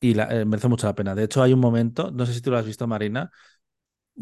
Y 0.00 0.14
la, 0.14 0.24
eh, 0.42 0.44
merece 0.44 0.68
mucho 0.68 0.86
la 0.86 0.94
pena. 0.94 1.14
De 1.14 1.24
hecho, 1.24 1.42
hay 1.42 1.52
un 1.54 1.60
momento, 1.60 2.10
no 2.12 2.26
sé 2.26 2.34
si 2.34 2.42
tú 2.42 2.50
lo 2.50 2.58
has 2.58 2.66
visto, 2.66 2.86
Marina, 2.86 3.30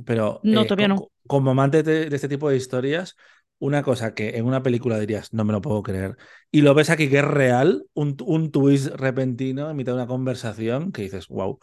pero 0.04 0.42
No, 0.42 0.66
eh, 0.66 0.66
todavía 0.66 0.88
no. 0.88 0.96
co- 0.96 1.12
como 1.26 1.50
amante 1.52 1.82
de, 1.82 2.08
de 2.10 2.16
este 2.16 2.28
tipo 2.28 2.48
de 2.50 2.56
historias, 2.56 3.16
una 3.58 3.82
cosa 3.82 4.14
que 4.14 4.30
en 4.36 4.44
una 4.46 4.62
película 4.62 4.98
dirías, 4.98 5.32
no 5.32 5.44
me 5.44 5.52
lo 5.52 5.60
puedo 5.60 5.82
creer, 5.82 6.16
y 6.50 6.62
lo 6.62 6.74
ves 6.74 6.90
aquí 6.90 7.08
que 7.08 7.18
es 7.18 7.24
real, 7.24 7.84
un, 7.94 8.16
un 8.26 8.50
twist 8.50 8.86
repentino 8.88 9.70
en 9.70 9.76
mitad 9.76 9.92
de 9.92 9.96
una 9.98 10.06
conversación 10.06 10.92
que 10.92 11.02
dices, 11.02 11.28
wow. 11.28 11.58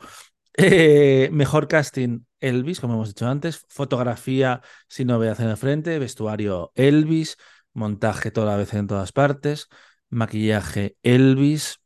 Mejor 1.31 1.67
casting, 1.67 2.21
Elvis, 2.41 2.79
como 2.79 2.95
hemos 2.95 3.09
dicho 3.09 3.27
antes, 3.27 3.65
fotografía, 3.69 4.61
sin 4.87 5.07
novedad 5.07 5.39
en 5.41 5.49
el 5.49 5.57
frente, 5.57 5.99
vestuario, 5.99 6.71
Elvis, 6.75 7.37
montaje 7.73 8.31
toda 8.31 8.47
la 8.51 8.57
vez 8.57 8.73
en 8.73 8.87
todas 8.87 9.11
partes, 9.11 9.67
maquillaje, 10.09 10.97
Elvis. 11.03 11.79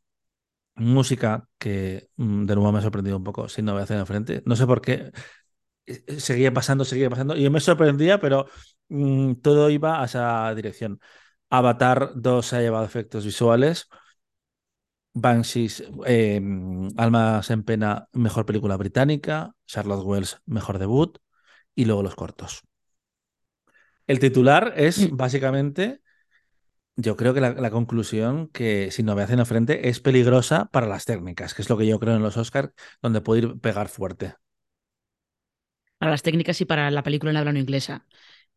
Música 0.76 1.48
que 1.58 2.08
mm, 2.16 2.46
de 2.46 2.54
nuevo 2.56 2.72
me 2.72 2.78
ha 2.80 2.82
sorprendido 2.82 3.16
un 3.16 3.24
poco 3.24 3.48
sin 3.48 3.64
novedad 3.64 3.90
en 3.92 3.98
el 4.00 4.06
frente. 4.06 4.42
No 4.44 4.56
sé 4.56 4.66
por 4.66 4.80
qué 4.80 5.12
eh, 5.86 6.20
seguía 6.20 6.52
pasando, 6.52 6.84
seguía 6.84 7.10
pasando. 7.10 7.36
Y 7.36 7.42
yo 7.44 7.50
me 7.50 7.60
sorprendía, 7.60 8.20
pero 8.20 8.46
mmm, 8.88 9.34
todo 9.36 9.70
iba 9.70 10.02
a 10.02 10.06
esa 10.06 10.54
dirección. 10.54 11.00
Avatar 11.50 12.12
2 12.16 12.46
se 12.46 12.56
ha 12.56 12.60
llevado 12.60 12.84
efectos 12.84 13.24
visuales. 13.24 13.88
Banshees, 15.14 15.84
eh, 16.06 16.40
Almas 16.96 17.50
en 17.50 17.62
Pena, 17.62 18.08
mejor 18.12 18.46
película 18.46 18.76
británica. 18.76 19.53
Charlotte 19.66 20.04
Wells, 20.04 20.40
mejor 20.46 20.78
debut. 20.78 21.18
Y 21.74 21.86
luego 21.86 22.02
los 22.02 22.14
cortos. 22.16 22.62
El 24.06 24.18
titular 24.18 24.72
es 24.76 25.08
Mm. 25.10 25.16
básicamente, 25.16 26.00
yo 26.96 27.16
creo 27.16 27.34
que 27.34 27.40
la, 27.40 27.52
la 27.54 27.70
conclusión 27.70 28.48
que 28.48 28.90
si 28.92 29.02
no 29.02 29.16
me 29.16 29.22
hacen 29.22 29.44
frente 29.46 29.88
es 29.88 30.00
peligrosa 30.00 30.66
para 30.66 30.86
las 30.88 31.04
técnicas, 31.06 31.54
que 31.54 31.62
es 31.62 31.70
lo 31.70 31.78
que 31.78 31.86
yo 31.86 32.00
creo 32.00 32.16
en 32.16 32.22
los 32.22 32.36
Oscars, 32.36 32.72
donde 33.02 33.20
puede 33.20 33.42
ir 33.42 33.60
pegar 33.60 33.88
fuerte. 33.88 34.34
Para 35.98 36.10
las 36.12 36.22
técnicas 36.22 36.60
y 36.60 36.64
para 36.64 36.90
la 36.90 37.02
película 37.02 37.30
en 37.30 37.36
habla 37.38 37.52
no 37.52 37.58
inglesa, 37.58 38.06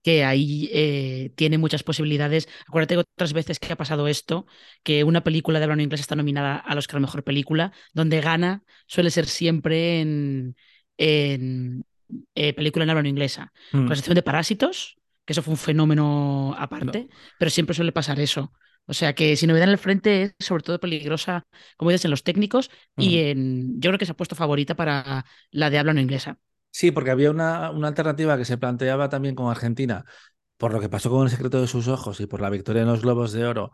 que 0.04 0.26
ahí 0.26 0.70
eh, 0.74 1.34
tiene 1.36 1.58
muchas 1.58 1.84
posibilidades. 1.84 2.48
Acuérdate 2.68 2.96
que 2.96 3.00
otras 3.02 3.34
veces 3.34 3.60
que 3.60 3.74
ha 3.74 3.78
pasado 3.78 4.08
esto, 4.08 4.48
que 4.84 5.04
una 5.04 5.24
película 5.24 5.60
de 5.60 5.66
habla 5.66 5.76
no 5.78 5.84
inglesa 5.84 6.02
está 6.02 6.16
nominada 6.16 6.58
al 6.58 6.78
Oscar 6.80 7.00
Mejor 7.02 7.24
Película, 7.24 7.74
donde 7.94 8.22
gana 8.22 8.64
suele 8.88 9.12
ser 9.12 9.28
siempre 9.28 10.02
en, 10.02 10.56
en 10.98 11.84
eh, 12.36 12.54
película 12.54 12.84
en 12.84 12.90
habla 12.90 13.04
no 13.04 13.10
inglesa. 13.10 13.52
Con 13.72 13.86
Mm. 13.86 13.88
la 13.88 13.94
excepción 13.94 14.16
de 14.16 14.24
Parásitos, 14.24 14.98
que 15.26 15.34
eso 15.34 15.42
fue 15.42 15.52
un 15.54 15.58
fenómeno 15.58 16.56
aparte, 16.58 17.00
No. 17.10 17.16
pero 17.38 17.52
siempre 17.52 17.76
suele 17.76 17.92
pasar 17.92 18.20
eso. 18.20 18.54
O 18.86 18.94
sea 18.94 19.14
que 19.14 19.36
si 19.36 19.48
novedad 19.48 19.66
en 19.66 19.72
el 19.72 19.78
frente 19.78 20.22
es 20.24 20.36
sobre 20.40 20.64
todo 20.64 20.80
peligrosa, 20.80 21.46
como 21.76 21.92
dices, 21.92 22.06
en 22.06 22.12
los 22.12 22.24
técnicos 22.24 22.70
y 22.98 23.18
Mm. 23.18 23.20
en, 23.20 23.82
yo 23.82 23.90
creo 23.90 24.00
que 24.00 24.06
se 24.06 24.14
ha 24.14 24.16
puesto 24.18 24.36
favorita 24.36 24.76
para 24.76 25.26
la 25.52 25.70
de 25.70 25.78
habla 25.80 25.94
no 25.94 26.00
inglesa. 26.02 26.40
Sí, 26.72 26.92
porque 26.92 27.12
había 27.12 27.32
una, 27.32 27.72
una 27.72 27.88
alternativa 27.88 28.38
que 28.38 28.46
se 28.46 28.58
planteaba 28.58 29.10
también 29.10 29.36
con 29.36 29.50
Argentina, 29.50 30.06
por 30.58 30.74
lo 30.74 30.80
que 30.80 30.90
pasó 30.90 31.10
con 31.10 31.24
El 31.24 31.30
secreto 31.32 31.60
de 31.62 31.68
sus 31.68 31.88
ojos 31.88 32.20
y 32.20 32.28
por 32.28 32.42
la 32.42 32.50
victoria 32.50 32.84
en 32.84 32.88
los 32.88 33.02
Globos 33.02 33.32
de 33.34 33.46
Oro, 33.46 33.72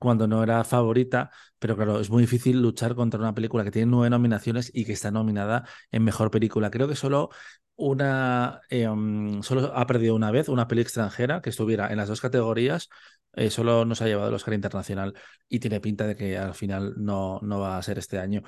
cuando 0.00 0.26
no 0.26 0.42
era 0.42 0.64
favorita, 0.64 1.30
pero 1.58 1.76
claro, 1.76 2.00
es 2.00 2.10
muy 2.10 2.22
difícil 2.22 2.60
luchar 2.62 2.94
contra 2.96 3.20
una 3.20 3.34
película 3.34 3.64
que 3.64 3.70
tiene 3.70 3.90
nueve 3.90 4.10
nominaciones 4.10 4.70
y 4.74 4.84
que 4.86 4.92
está 4.94 5.10
nominada 5.10 5.68
en 5.92 6.04
mejor 6.04 6.30
película. 6.30 6.70
Creo 6.70 6.88
que 6.88 6.96
solo 6.96 7.30
una 7.76 8.60
um, 8.70 9.42
solo 9.42 9.72
ha 9.76 9.86
perdido 9.86 10.14
una 10.14 10.30
vez 10.30 10.48
una 10.48 10.68
peli 10.68 10.82
extranjera 10.82 11.40
que 11.42 11.50
estuviera 11.50 11.90
en 11.90 11.98
las 11.98 12.08
dos 12.08 12.20
categorías, 12.20 12.88
eh, 13.34 13.50
solo 13.50 13.84
nos 13.84 14.02
ha 14.02 14.06
llevado 14.06 14.28
el 14.28 14.34
Oscar 14.34 14.54
Internacional 14.54 15.14
y 15.48 15.60
tiene 15.60 15.80
pinta 15.80 16.06
de 16.06 16.16
que 16.16 16.36
al 16.38 16.54
final 16.54 16.94
no, 16.96 17.40
no 17.42 17.60
va 17.60 17.78
a 17.78 17.82
ser 17.82 17.98
este 17.98 18.18
año. 18.18 18.42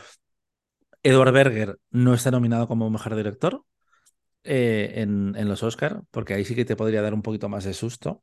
Edward 1.03 1.33
Berger 1.33 1.79
no 1.91 2.15
está 2.15 2.31
nominado 2.31 2.69
como 2.69 2.89
mejor 2.91 3.15
director 3.17 3.65
eh, 4.45 4.93
en, 4.97 5.35
en, 5.37 5.49
los 5.49 5.63
Oscar, 5.63 6.03
porque 6.11 6.35
ahí 6.35 6.45
sí 6.45 6.55
que 6.55 6.65
te 6.65 6.77
podría 6.77 7.03
dar 7.03 7.15
un 7.15 7.23
poquito 7.23 7.49
más 7.49 7.65
de 7.65 7.75
susto. 7.75 8.23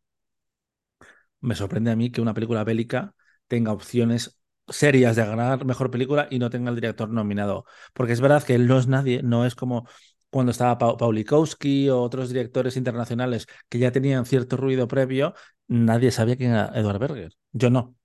Me 1.41 1.55
sorprende 1.55 1.91
a 1.91 1.95
mí 1.95 2.11
que 2.11 2.21
una 2.21 2.33
película 2.33 2.63
bélica 2.63 3.15
tenga 3.49 3.73
opciones 3.73 4.39
serias 4.69 5.17
de 5.17 5.25
ganar 5.25 5.65
mejor 5.65 5.91
película 5.91 6.27
y 6.31 6.39
no 6.39 6.49
tenga 6.49 6.69
el 6.69 6.75
director 6.75 7.09
nominado. 7.09 7.65
Porque 7.93 8.13
es 8.13 8.21
verdad 8.21 8.43
que 8.43 8.55
él 8.55 8.67
no 8.67 8.79
es 8.79 8.87
nadie, 8.87 9.21
no 9.23 9.45
es 9.45 9.55
como 9.55 9.89
cuando 10.29 10.51
estaba 10.51 10.77
pa 10.77 10.97
Paulikowski 10.97 11.89
o 11.89 12.01
otros 12.01 12.29
directores 12.29 12.77
internacionales 12.77 13.47
que 13.67 13.79
ya 13.79 13.91
tenían 13.91 14.25
cierto 14.25 14.57
ruido 14.57 14.87
previo, 14.87 15.33
nadie 15.67 16.11
sabía 16.11 16.37
quién 16.37 16.51
era 16.51 16.71
Edward 16.75 16.99
Berger. 16.99 17.33
Yo 17.51 17.69
no. 17.69 17.95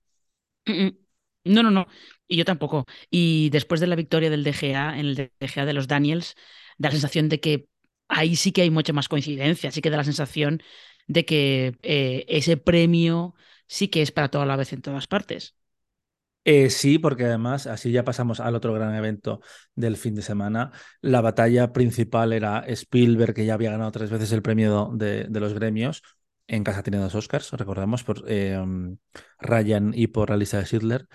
No, 1.43 1.61
no, 1.61 1.69
no. 1.71 1.87
Y 2.27 2.37
yo 2.37 2.45
tampoco. 2.45 2.85
Y 3.11 3.49
después 3.51 3.79
de 3.79 3.87
la 3.87 3.95
victoria 3.95 4.29
del 4.31 4.43
DGA, 4.43 4.99
en 4.99 5.05
el 5.05 5.15
DGA 5.15 5.65
de 5.65 5.73
los 5.73 5.87
Daniels, 5.87 6.35
da 6.77 6.89
la 6.89 6.93
sensación 6.93 7.29
de 7.29 7.39
que 7.39 7.67
ahí 8.07 8.35
sí 8.35 8.51
que 8.51 8.63
hay 8.63 8.71
mucha 8.71 8.93
más 8.93 9.07
coincidencia, 9.07 9.71
sí 9.71 9.81
que 9.81 9.89
da 9.91 9.97
la 9.97 10.03
sensación 10.03 10.61
de 11.07 11.25
que 11.25 11.77
eh, 11.83 12.25
ese 12.27 12.57
premio 12.57 13.35
sí 13.67 13.87
que 13.87 14.01
es 14.01 14.11
para 14.11 14.29
toda 14.29 14.45
la 14.45 14.55
vez 14.55 14.73
en 14.73 14.81
todas 14.81 15.07
partes. 15.07 15.55
Eh, 16.47 16.69
sí, 16.69 16.99
porque 16.99 17.25
además 17.25 17.65
así 17.65 17.91
ya 17.91 18.03
pasamos 18.03 18.39
al 18.39 18.53
otro 18.53 18.71
gran 18.71 18.93
evento 18.93 19.41
del 19.73 19.97
fin 19.97 20.13
de 20.13 20.21
semana. 20.21 20.71
La 21.01 21.21
batalla 21.21 21.73
principal 21.73 22.33
era 22.33 22.59
Spielberg, 22.67 23.33
que 23.33 23.45
ya 23.45 23.55
había 23.55 23.71
ganado 23.71 23.91
tres 23.91 24.11
veces 24.11 24.31
el 24.31 24.43
premio 24.43 24.91
de, 24.93 25.27
los 25.31 25.55
gremios. 25.55 26.03
En 26.47 26.63
casa 26.63 26.83
tiene 26.83 26.99
dos 26.99 27.15
Oscars, 27.15 27.51
recordamos, 27.53 28.03
por 28.03 28.23
eh, 28.27 28.63
Ryan 29.39 29.91
y 29.95 30.07
por 30.07 30.31
Alicia 30.31 30.63
Schindler. 30.63 31.07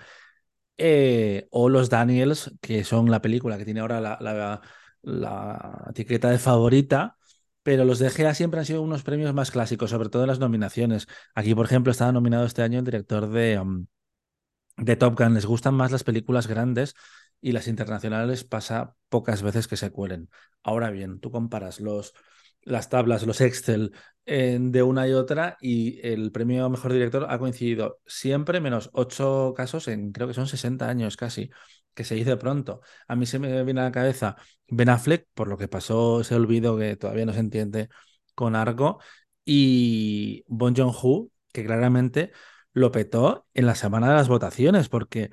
Eh, 0.77 1.47
o 1.51 1.69
los 1.69 1.89
Daniels, 1.89 2.51
que 2.59 2.83
son 2.83 3.09
la 3.09 3.21
película 3.21 3.57
que 3.57 3.65
tiene 3.65 3.79
ahora 3.79 4.01
la 4.01 5.85
etiqueta 5.91 6.29
de 6.29 6.39
favorita, 6.39 7.17
pero 7.63 7.85
los 7.85 7.99
de 7.99 8.09
GA 8.09 8.33
siempre 8.33 8.59
han 8.59 8.65
sido 8.65 8.81
unos 8.81 9.03
premios 9.03 9.33
más 9.33 9.51
clásicos, 9.51 9.89
sobre 9.89 10.09
todo 10.09 10.23
en 10.23 10.29
las 10.29 10.39
nominaciones. 10.39 11.07
Aquí, 11.35 11.53
por 11.55 11.65
ejemplo, 11.65 11.91
estaba 11.91 12.11
nominado 12.11 12.45
este 12.45 12.61
año 12.63 12.79
el 12.79 12.85
director 12.85 13.29
de, 13.29 13.59
um, 13.59 13.85
de 14.77 14.95
Top 14.95 15.17
Gun. 15.17 15.33
Les 15.33 15.45
gustan 15.45 15.75
más 15.75 15.91
las 15.91 16.03
películas 16.03 16.47
grandes 16.47 16.95
y 17.41 17.51
las 17.51 17.67
internacionales 17.67 18.43
pasa 18.43 18.95
pocas 19.09 19.41
veces 19.41 19.67
que 19.67 19.77
se 19.77 19.91
cuelen. 19.91 20.29
Ahora 20.63 20.91
bien, 20.91 21.19
tú 21.19 21.31
comparas 21.31 21.79
los, 21.79 22.13
las 22.61 22.89
tablas, 22.89 23.25
los 23.25 23.41
Excel 23.41 23.91
de 24.25 24.83
una 24.83 25.07
y 25.07 25.13
otra 25.13 25.57
y 25.59 25.99
el 26.07 26.31
premio 26.31 26.69
mejor 26.69 26.93
director 26.93 27.25
ha 27.29 27.39
coincidido 27.39 27.99
siempre, 28.05 28.61
menos 28.61 28.89
ocho 28.93 29.53
casos 29.57 29.87
en 29.87 30.11
creo 30.11 30.27
que 30.27 30.33
son 30.33 30.47
60 30.47 30.87
años 30.87 31.17
casi, 31.17 31.49
que 31.93 32.03
se 32.03 32.15
dice 32.15 32.37
pronto. 32.37 32.81
A 33.07 33.15
mí 33.15 33.25
se 33.25 33.39
me 33.39 33.63
viene 33.63 33.81
a 33.81 33.85
la 33.85 33.91
cabeza 33.91 34.35
Ben 34.67 34.89
Affleck, 34.89 35.27
por 35.33 35.47
lo 35.47 35.57
que 35.57 35.67
pasó 35.67 36.21
ese 36.21 36.35
olvido 36.35 36.77
que 36.77 36.95
todavía 36.95 37.25
no 37.25 37.33
se 37.33 37.39
entiende 37.39 37.89
con 38.35 38.55
Argo, 38.55 38.99
y 39.45 40.43
Bon 40.47 40.75
Joon-ho, 40.75 41.29
que 41.51 41.65
claramente 41.65 42.31
lo 42.73 42.91
petó 42.91 43.47
en 43.53 43.65
la 43.65 43.75
semana 43.75 44.09
de 44.09 44.15
las 44.15 44.27
votaciones, 44.29 44.89
porque 44.89 45.31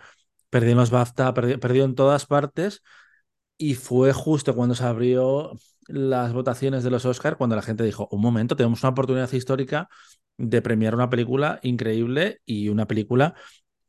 perdió 0.51 0.73
en 0.73 0.79
los 0.79 0.91
BAFTA, 0.91 1.35
perdió, 1.35 1.61
perdió 1.61 1.85
en 1.85 1.95
todas 1.95 2.27
partes, 2.27 2.83
y 3.57 3.75
fue 3.75 4.13
justo 4.13 4.55
cuando 4.55 4.75
se 4.75 4.85
abrió 4.85 5.53
las 5.89 6.33
votaciones 6.33 6.85
de 6.85 6.91
los 6.91 7.05
Oscars, 7.05 7.37
cuando 7.37 7.57
la 7.57 7.63
gente 7.63 7.85
dijo, 7.85 8.09
un 8.11 8.21
momento, 8.21 8.57
tenemos 8.57 8.83
una 8.83 8.91
oportunidad 8.91 9.33
histórica 9.33 9.89
de 10.37 10.63
premiar 10.63 10.95
una 10.95 11.11
película 11.11 11.59
increíble 11.63 12.41
y 12.47 12.69
una 12.69 12.87
película 12.87 13.35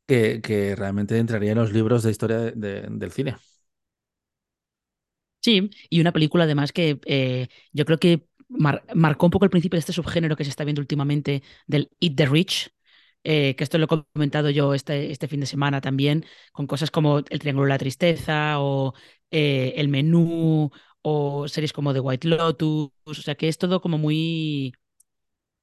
que, 0.10 0.76
realmente 0.76 1.18
entraría 1.18 1.52
en 1.52 1.58
los 1.58 1.72
libros 1.72 2.04
de 2.04 2.12
historia 2.12 2.38
del 2.52 3.12
cine. 3.12 3.36
Sí, 5.42 5.70
y 5.90 6.02
una 6.02 6.12
película 6.12 6.44
además 6.44 6.74
que 6.74 7.00
eh, 7.06 7.48
yo 7.72 7.86
creo 7.86 7.98
que 7.98 8.28
marcó 8.50 9.28
un 9.28 9.32
poco 9.32 9.46
el 9.46 9.52
principio 9.52 9.78
de 9.78 9.82
este 9.82 9.94
subgénero 9.94 10.36
que 10.36 10.44
se 10.44 10.50
está 10.50 10.64
viendo 10.66 10.82
últimamente 10.82 11.44
del 11.68 11.90
Eat 12.02 12.16
the 12.16 12.26
Rich, 12.26 12.72
eh, 13.24 13.56
que 13.56 13.64
esto 13.64 13.78
lo 13.78 13.86
he 13.86 14.04
comentado 14.14 14.50
yo 14.50 14.74
este, 14.74 15.12
este 15.12 15.28
fin 15.28 15.40
de 15.40 15.46
semana 15.46 15.82
también, 15.82 16.26
con 16.52 16.68
cosas 16.68 16.92
como 16.92 17.20
El 17.20 17.40
Triángulo 17.40 17.66
de 17.66 17.70
la 17.70 17.78
Tristeza 17.78 18.60
o 18.60 18.94
eh, 19.32 19.74
El 19.78 19.88
Menú 19.90 20.72
o 21.02 21.48
series 21.48 21.74
como 21.74 21.94
The 21.94 22.00
White 22.02 22.28
Lotus, 22.28 22.92
o 23.06 23.14
sea 23.14 23.36
que 23.36 23.48
es 23.48 23.58
todo 23.58 23.82
como 23.82 23.98
muy... 23.98 24.74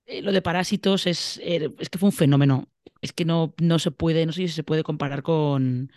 lo 0.07 0.33
de 0.33 0.43
Parásitos 0.43 1.07
es, 1.07 1.41
es 1.43 1.91
que 1.91 1.99
fue 1.99 2.09
un 2.09 2.13
fenómeno, 2.13 2.69
es 3.01 3.13
que 3.13 3.25
no, 3.25 3.55
no 3.61 3.79
se 3.79 3.91
puede, 3.91 4.27
no 4.27 4.33
sé 4.33 4.43
si 4.43 4.49
se 4.49 4.65
puede 4.65 4.83
comparar 4.83 5.23
con, 5.23 5.91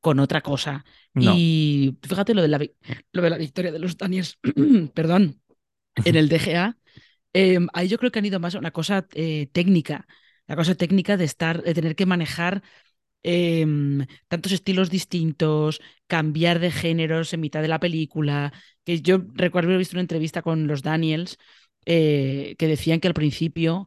con 0.00 0.20
otra 0.20 0.40
cosa. 0.40 0.84
Y 1.16 1.98
fíjate 2.02 2.34
lo 2.34 2.42
de, 2.42 2.48
la, 2.48 2.58
lo 3.12 3.22
de 3.22 3.30
la 3.30 3.38
victoria 3.38 3.72
de 3.72 3.78
los 3.78 3.96
Daniels, 3.96 4.38
perdón, 4.94 5.40
en 6.04 6.16
el 6.16 6.28
DGA. 6.28 6.78
Em, 7.32 7.68
ahí 7.74 7.88
yo 7.88 7.98
creo 7.98 8.10
que 8.10 8.18
han 8.20 8.26
ido 8.26 8.40
más 8.40 8.54
a 8.54 8.58
una 8.58 8.70
cosa 8.72 9.06
eh, 9.14 9.48
técnica, 9.52 10.06
la 10.46 10.56
cosa 10.56 10.74
técnica 10.74 11.16
de 11.16 11.24
estar, 11.24 11.62
de 11.62 11.74
tener 11.74 11.96
que 11.96 12.06
manejar 12.06 12.62
em, 13.22 14.06
tantos 14.28 14.52
estilos 14.52 14.90
distintos, 14.90 15.80
cambiar 16.06 16.60
de 16.60 16.70
géneros 16.70 17.32
en 17.32 17.40
mitad 17.40 17.62
de 17.62 17.68
la 17.68 17.80
película. 17.80 18.52
Que 18.84 19.00
yo 19.02 19.18
recuerdo 19.34 19.68
haber 19.68 19.78
visto 19.78 19.96
una 19.96 20.02
entrevista 20.02 20.42
con 20.42 20.66
los 20.66 20.82
Daniels 20.82 21.38
eh, 21.90 22.54
que 22.58 22.66
decían 22.66 23.00
que 23.00 23.08
al 23.08 23.14
principio 23.14 23.86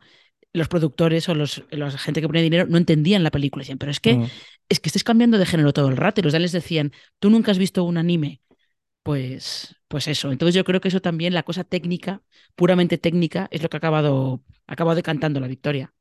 los 0.54 0.68
productores 0.68 1.30
o 1.30 1.36
los, 1.36 1.64
la 1.70 1.92
gente 1.92 2.20
que 2.20 2.28
pone 2.28 2.42
dinero 2.42 2.66
no 2.66 2.78
entendían 2.78 3.24
la 3.24 3.30
película. 3.30 3.62
Decían, 3.62 3.78
pero 3.78 3.92
es 3.92 4.00
que, 4.00 4.28
es 4.70 4.80
que 4.80 4.90
estés 4.90 5.04
cambiando 5.04 5.38
de 5.38 5.46
género 5.46 5.72
todo 5.72 5.88
el 5.88 5.98
rato. 5.98 6.20
Y 6.20 6.24
los 6.24 6.34
les 6.34 6.52
decían, 6.52 6.94
tú 7.20 7.30
nunca 7.30 7.52
has 7.52 7.60
visto 7.60 7.84
un 7.84 7.98
anime. 7.98 8.42
Pues, 9.04 9.76
pues 9.88 10.08
eso. 10.08 10.32
Entonces 10.32 10.56
yo 10.56 10.64
creo 10.64 10.82
que 10.82 10.88
eso 10.88 11.00
también, 11.00 11.36
la 11.36 11.44
cosa 11.44 11.64
técnica, 11.64 12.24
puramente 12.56 12.98
técnica, 12.98 13.48
es 13.52 13.62
lo 13.62 13.70
que 13.70 13.78
ha 13.78 13.80
acabado, 13.80 14.44
ha 14.66 14.74
acabado 14.74 14.96
decantando 14.96 15.40
la 15.40 15.48
victoria. 15.48 15.94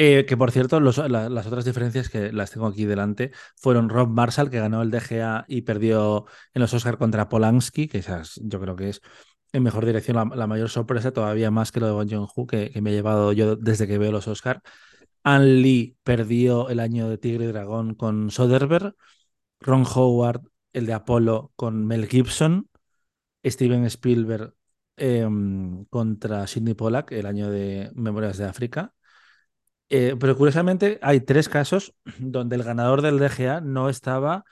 Eh, 0.00 0.26
que 0.26 0.36
por 0.36 0.52
cierto, 0.52 0.78
las 0.78 1.46
otras 1.46 1.64
diferencias 1.64 2.08
que 2.08 2.32
las 2.32 2.52
tengo 2.52 2.68
aquí 2.68 2.84
delante 2.84 3.32
fueron 3.56 3.88
Rob 3.88 4.10
Marshall, 4.10 4.48
que 4.48 4.60
ganó 4.60 4.80
el 4.82 4.92
DGA 4.92 5.44
y 5.48 5.62
perdió 5.62 6.26
en 6.54 6.62
los 6.62 6.72
Oscar 6.72 6.98
contra 6.98 7.28
Polanski, 7.28 7.88
que 7.88 7.98
esas, 7.98 8.40
yo 8.44 8.60
creo 8.60 8.76
que 8.76 8.90
es 8.90 9.02
en 9.52 9.62
mejor 9.62 9.86
dirección 9.86 10.16
la, 10.34 10.46
mayor 10.46 10.68
sorpresa, 10.70 11.12
todavía 11.12 11.50
más 11.50 11.72
que 11.72 11.80
lo 11.80 11.86
de 11.86 11.92
Won 11.92 12.08
Jong-ho, 12.10 12.46
que, 12.46 12.72
me 12.82 12.90
he 12.90 12.94
llevado 12.94 13.32
yo 13.32 13.56
desde 13.56 13.86
que 13.86 13.98
veo 13.98 14.12
los 14.12 14.28
Oscar. 14.28 14.62
Ann 15.24 15.62
Lee 15.62 15.96
perdió 16.04 16.68
el 16.70 16.80
año 16.80 17.08
de 17.08 17.18
Tigre 17.18 17.44
y 17.44 17.48
Dragón 17.48 17.94
con 17.94 18.30
Soderbergh. 18.30 18.94
Ron 19.60 19.84
Howard, 19.94 20.42
el 20.72 20.86
de 20.86 20.92
Apolo, 20.94 21.52
con 21.56 21.86
Mel 21.86 22.06
Gibson. 22.06 22.68
Steven 23.44 23.84
Spielberg 23.86 24.54
em, 24.96 25.84
contra 25.86 26.46
Sidney 26.46 26.74
Pollack, 26.74 27.12
el 27.12 27.26
año 27.26 27.50
de 27.50 27.90
Memorias 27.94 28.38
de 28.38 28.46
África. 28.46 28.94
Eh, 29.90 30.16
pero 30.20 30.36
curiosamente 30.36 30.98
hay 31.02 31.20
tres 31.20 31.48
casos 31.48 31.94
donde 32.18 32.56
el 32.56 32.62
ganador 32.62 33.02
del 33.02 33.18
DGA 33.18 33.60
no 33.60 33.88
estaba 33.88 34.44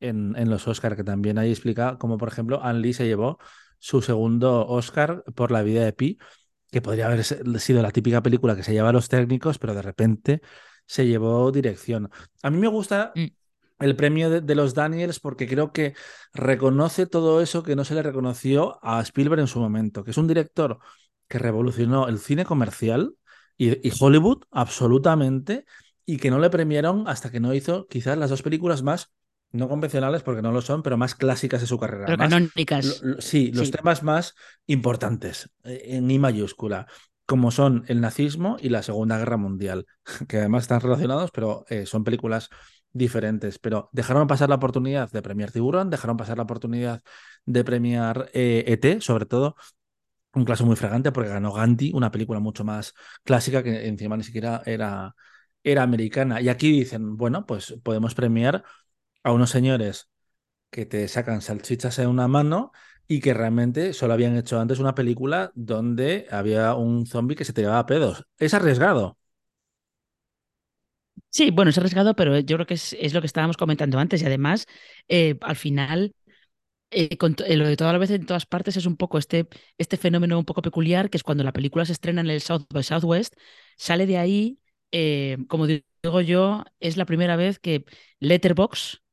en, 0.00 0.36
en 0.36 0.50
los 0.50 0.68
Oscar, 0.68 0.96
que 0.96 1.04
también 1.04 1.38
ahí 1.38 1.50
explica 1.50 1.98
como 1.98 2.18
por 2.18 2.28
ejemplo 2.28 2.62
Ann 2.62 2.80
Lee 2.82 2.92
se 2.92 3.06
llevó 3.06 3.38
su 3.84 4.00
segundo 4.00 4.66
Oscar 4.66 5.22
por 5.34 5.50
la 5.50 5.62
vida 5.62 5.84
de 5.84 5.92
Pi, 5.92 6.16
que 6.70 6.80
podría 6.80 7.04
haber 7.04 7.22
sido 7.22 7.82
la 7.82 7.90
típica 7.90 8.22
película 8.22 8.56
que 8.56 8.62
se 8.62 8.72
lleva 8.72 8.88
a 8.88 8.92
los 8.94 9.10
técnicos, 9.10 9.58
pero 9.58 9.74
de 9.74 9.82
repente 9.82 10.40
se 10.86 11.06
llevó 11.06 11.52
dirección. 11.52 12.10
A 12.42 12.48
mí 12.48 12.56
me 12.56 12.68
gusta 12.68 13.12
mm. 13.14 13.24
el 13.80 13.94
premio 13.94 14.40
de, 14.40 14.54
los 14.54 14.72
Daniels 14.72 15.20
porque 15.20 15.46
creo 15.46 15.70
que 15.70 15.92
reconoce 16.32 17.04
todo 17.04 17.42
eso 17.42 17.62
que 17.62 17.76
no 17.76 17.84
se 17.84 17.94
le 17.94 18.02
reconoció 18.02 18.78
a 18.82 19.02
Spielberg 19.02 19.42
en 19.42 19.48
su 19.48 19.60
momento, 19.60 20.02
que 20.02 20.12
es 20.12 20.16
un 20.16 20.28
director 20.28 20.78
que 21.28 21.38
revolucionó 21.38 22.08
el 22.08 22.18
cine 22.18 22.46
comercial 22.46 23.14
y, 23.58 23.86
y 23.86 23.92
Hollywood 24.00 24.44
absolutamente 24.50 25.66
y 26.06 26.16
que 26.16 26.30
no 26.30 26.38
le 26.38 26.48
premiaron 26.48 27.06
hasta 27.06 27.30
que 27.30 27.38
no 27.38 27.52
hizo 27.52 27.86
quizás 27.86 28.16
las 28.16 28.30
dos 28.30 28.40
películas 28.40 28.82
más 28.82 29.12
no 29.54 29.68
convencionales 29.68 30.22
porque 30.22 30.42
no 30.42 30.50
lo 30.50 30.60
son, 30.60 30.82
pero 30.82 30.96
más 30.96 31.14
clásicas 31.14 31.60
de 31.60 31.66
su 31.68 31.78
carrera. 31.78 32.06
Pero 32.06 32.18
canónicas. 32.18 33.02
sí, 33.20 33.52
los 33.52 33.70
temas 33.70 34.02
más 34.02 34.34
importantes, 34.66 35.48
eh, 35.62 35.82
en 35.90 36.10
I 36.10 36.18
mayúscula, 36.18 36.86
como 37.24 37.52
son 37.52 37.84
el 37.86 38.00
nazismo 38.00 38.56
y 38.60 38.68
la 38.68 38.82
Segunda 38.82 39.16
Guerra 39.16 39.36
Mundial, 39.36 39.86
que 40.28 40.38
además 40.38 40.64
están 40.64 40.80
relacionados, 40.80 41.30
pero 41.32 41.64
eh, 41.68 41.86
son 41.86 42.02
películas 42.02 42.50
diferentes. 42.92 43.60
Pero 43.60 43.90
dejaron 43.92 44.26
pasar 44.26 44.48
la 44.48 44.56
oportunidad 44.56 45.10
de 45.12 45.22
premiar 45.22 45.52
Tiburón, 45.52 45.88
dejaron 45.88 46.16
pasar 46.16 46.36
la 46.36 46.42
oportunidad 46.42 47.00
de 47.46 47.64
premiar 47.64 48.30
ET, 48.34 48.84
eh, 48.84 48.96
e 48.96 49.00
sobre 49.00 49.26
todo. 49.26 49.54
Un 50.34 50.44
caso 50.44 50.66
muy 50.66 50.74
fragante 50.74 51.12
porque 51.12 51.30
ganó 51.30 51.52
Gandhi, 51.52 51.92
una 51.94 52.10
película 52.10 52.40
mucho 52.40 52.64
más 52.64 52.92
clásica 53.22 53.62
que 53.62 53.86
encima 53.86 54.16
ni 54.16 54.24
siquiera 54.24 54.62
era, 54.66 55.14
era 55.62 55.84
americana. 55.84 56.40
Y 56.40 56.48
aquí 56.48 56.72
dicen, 56.72 57.16
bueno, 57.16 57.46
pues 57.46 57.76
podemos 57.84 58.16
premiar 58.16 58.64
a 59.24 59.32
unos 59.32 59.50
señores 59.50 60.08
que 60.70 60.86
te 60.86 61.08
sacan 61.08 61.40
salchichas 61.40 61.98
en 61.98 62.08
una 62.08 62.28
mano 62.28 62.72
y 63.06 63.20
que 63.20 63.34
realmente 63.34 63.92
solo 63.92 64.14
habían 64.14 64.36
hecho 64.36 64.60
antes 64.60 64.78
una 64.78 64.94
película 64.94 65.52
donde 65.54 66.26
había 66.30 66.74
un 66.74 67.06
zombie 67.06 67.36
que 67.36 67.44
se 67.44 67.52
tiraba 67.52 67.78
a 67.78 67.86
pedos. 67.86 68.26
Es 68.38 68.54
arriesgado. 68.54 69.18
Sí, 71.30 71.50
bueno, 71.50 71.70
es 71.70 71.78
arriesgado, 71.78 72.14
pero 72.14 72.38
yo 72.38 72.56
creo 72.56 72.66
que 72.66 72.74
es, 72.74 73.14
lo 73.14 73.20
que 73.20 73.26
estábamos 73.26 73.56
comentando 73.56 73.98
antes 73.98 74.22
y 74.22 74.26
además, 74.26 74.66
eh, 75.08 75.36
al 75.42 75.56
final, 75.56 76.14
eh, 76.90 77.10
eh, 77.46 77.56
lo 77.56 77.66
de 77.66 77.76
toda 77.76 77.92
la 77.92 77.98
vez 77.98 78.10
en 78.10 78.26
todas 78.26 78.46
partes 78.46 78.76
es 78.76 78.86
un 78.86 78.96
poco 78.96 79.18
este, 79.18 79.48
este 79.78 79.96
fenómeno 79.96 80.38
un 80.38 80.44
poco 80.44 80.62
peculiar, 80.62 81.10
que 81.10 81.16
es 81.18 81.24
cuando 81.24 81.44
la 81.44 81.52
película 81.52 81.84
se 81.84 81.92
estrena 81.92 82.20
en 82.20 82.30
el 82.30 82.40
South 82.40 82.66
by 82.70 82.84
Southwest, 82.84 83.34
sale 83.76 84.06
de 84.06 84.18
ahí, 84.18 84.60
como 85.48 85.66
digo 85.66 86.20
yo, 86.20 86.64
es 86.80 86.96
la 86.96 87.06
primera 87.06 87.36
vez 87.36 87.58
que 87.58 87.84
Letterbox 88.20 89.03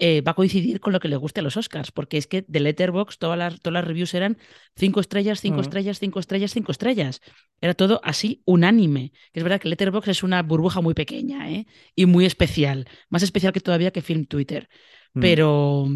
eh, 0.00 0.20
va 0.20 0.30
a 0.30 0.34
coincidir 0.34 0.78
con 0.78 0.92
lo 0.92 1.00
que 1.00 1.08
le 1.08 1.16
guste 1.16 1.40
a 1.40 1.42
los 1.42 1.56
Oscars, 1.56 1.90
porque 1.90 2.18
es 2.18 2.28
que 2.28 2.44
de 2.46 2.60
Letterbox 2.60 3.18
todas 3.18 3.36
las, 3.36 3.60
todas 3.60 3.74
las 3.74 3.84
reviews 3.84 4.14
eran 4.14 4.38
cinco 4.76 5.00
estrellas, 5.00 5.40
cinco 5.40 5.56
mm. 5.56 5.60
estrellas, 5.60 5.98
cinco 5.98 6.20
estrellas, 6.20 6.52
cinco 6.52 6.70
estrellas. 6.70 7.20
Era 7.60 7.74
todo 7.74 8.00
así 8.04 8.40
unánime. 8.44 9.12
Es 9.32 9.42
verdad 9.42 9.60
que 9.60 9.68
Letterbox 9.68 10.06
es 10.06 10.22
una 10.22 10.42
burbuja 10.44 10.80
muy 10.80 10.94
pequeña 10.94 11.50
¿eh? 11.50 11.66
y 11.96 12.06
muy 12.06 12.26
especial, 12.26 12.88
más 13.08 13.24
especial 13.24 13.52
que 13.52 13.58
todavía 13.58 13.90
que 13.90 14.00
Film 14.00 14.26
Twitter. 14.26 14.68
Mm. 15.14 15.20
Pero 15.20 15.88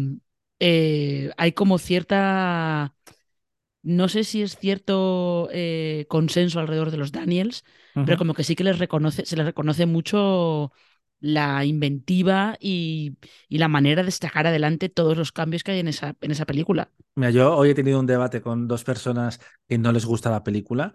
eh, 0.59 1.31
hay 1.37 1.53
como 1.53 1.77
cierta, 1.77 2.93
no 3.83 4.09
sé 4.09 4.25
si 4.25 4.41
es 4.41 4.57
cierto 4.57 5.47
consenso 6.09 6.59
alrededor 6.59 6.91
de 6.91 6.97
los 6.97 7.13
Daniels, 7.13 7.63
pero 7.93 8.17
como 8.17 8.33
que 8.33 8.43
sí 8.43 8.55
que 8.55 8.65
les 8.65 8.79
reconoce, 8.79 9.25
se 9.25 9.37
les 9.37 9.45
reconoce 9.45 9.85
mucho 9.85 10.73
la 11.23 11.63
inventiva 11.63 12.57
y, 12.59 13.15
la 13.47 13.69
manera 13.69 14.03
de 14.03 14.11
sacar 14.11 14.45
adelante 14.45 14.89
todos 14.89 15.15
los 15.15 15.31
cambios 15.31 15.63
que 15.63 15.71
hay 15.71 15.79
en 15.79 15.87
esa, 15.87 16.13
película. 16.45 16.89
Mira, 17.15 17.31
yo 17.31 17.55
hoy 17.55 17.69
he 17.69 17.73
tenido 17.73 17.97
un 17.97 18.05
debate 18.05 18.41
con 18.41 18.67
dos 18.67 18.83
personas 18.83 19.39
que 19.65 19.77
no 19.77 19.93
les 19.93 20.05
gusta 20.05 20.29
la 20.29 20.43
película. 20.43 20.91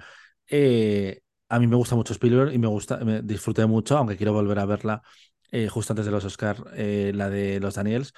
Eh, 0.46 1.22
a 1.48 1.58
mí 1.58 1.66
me 1.66 1.76
gusta 1.76 1.96
mucho 1.96 2.12
Spielberg 2.12 2.52
y 2.52 2.58
me 2.58 2.66
gusta, 2.66 2.98
me 2.98 3.22
disfruté 3.22 3.64
mucho, 3.64 3.96
aunque 3.96 4.18
quiero 4.18 4.34
volver 4.34 4.58
a 4.58 4.66
verla 4.66 5.02
eh, 5.50 5.68
justo 5.68 5.94
antes 5.94 6.04
de 6.04 6.12
los 6.12 6.26
Oscar, 6.26 6.62
eh, 6.74 7.10
la 7.14 7.30
de 7.30 7.58
los 7.58 7.76
Daniels. 7.76 8.12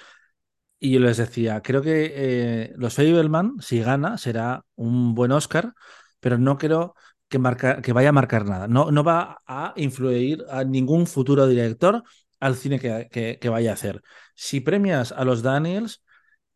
Y 0.80 0.90
yo 0.90 0.98
les 0.98 1.16
decía, 1.16 1.62
creo 1.62 1.80
que 1.80 2.72
los 2.76 2.94
Fableman, 2.94 3.60
si 3.60 3.80
gana, 3.82 4.18
será 4.18 4.64
un 4.74 5.14
buen 5.14 5.30
Oscar, 5.30 5.74
pero 6.18 6.38
no 6.38 6.58
creo 6.58 6.96
que, 7.30 7.38
que 7.82 7.92
vaya 7.94 8.10
a 8.10 8.12
marcar 8.12 8.44
nada. 8.44 8.68
No, 8.68 8.90
no 8.90 9.04
va 9.04 9.40
a 9.46 9.72
influir 9.76 10.44
a 10.50 10.64
ningún 10.64 11.06
futuro 11.06 11.46
director 11.46 12.02
al 12.40 12.56
cine 12.56 12.78
que, 12.78 13.38
que, 13.40 13.48
vaya 13.48 13.70
a 13.70 13.74
hacer. 13.74 14.02
Si 14.34 14.60
premias 14.60 15.12
a 15.12 15.24
los 15.24 15.42
Daniels, 15.42 16.02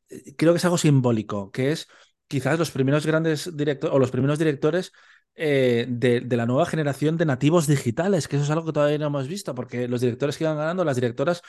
eh, 0.08 0.34
creo 0.36 0.52
que 0.52 0.58
es 0.58 0.64
algo 0.64 0.78
simbólico, 0.78 1.50
que 1.50 1.72
es 1.72 1.88
quizás 2.26 2.58
los 2.58 2.70
primeros 2.70 3.06
grandes 3.06 3.56
directores 3.56 3.94
o 3.94 3.98
los 3.98 4.10
primeros 4.10 4.38
directores 4.38 4.92
eh, 5.34 5.86
de, 5.88 6.20
de, 6.20 6.36
la 6.36 6.46
nueva 6.46 6.66
generación 6.66 7.16
de 7.16 7.26
nativos 7.26 7.66
digitales, 7.66 8.28
que 8.28 8.36
eso 8.36 8.44
es 8.44 8.50
algo 8.50 8.66
que 8.66 8.72
todavía 8.72 8.98
no 8.98 9.06
hemos 9.06 9.28
visto, 9.28 9.54
porque 9.54 9.88
los 9.88 10.00
directores 10.00 10.36
que 10.38 10.44
iban 10.44 10.56
ganando, 10.56 10.84
las 10.84 10.96
directoras, 10.96 11.42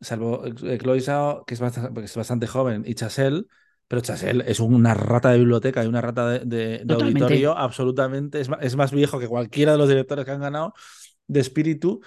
salvo 0.00 0.44
eh, 0.46 0.78
Chloe 0.78 1.00
Zhao, 1.00 1.44
que 1.44 1.54
es 1.54 1.60
bastante, 1.60 2.04
es 2.04 2.16
bastante 2.16 2.46
joven, 2.46 2.84
y 2.86 2.94
Chasel, 2.94 3.48
pero 3.88 4.02
Chasel 4.02 4.42
es 4.42 4.60
una 4.60 4.94
rata 4.94 5.30
de 5.30 5.38
biblioteca 5.38 5.82
y 5.82 5.86
una 5.86 6.00
rata 6.00 6.38
de, 6.38 6.84
auditorio 6.88 7.56
absolutamente. 7.56 8.40
Es 8.40 8.48
más, 8.48 8.60
es 8.62 8.76
más, 8.76 8.92
viejo 8.92 9.18
que 9.18 9.26
cualquiera 9.26 9.72
de 9.72 9.78
los 9.78 9.88
directores 9.88 10.24
que 10.24 10.30
han 10.30 10.40
ganado 10.40 10.74
de 11.26 11.40
espíritu, 11.40 12.00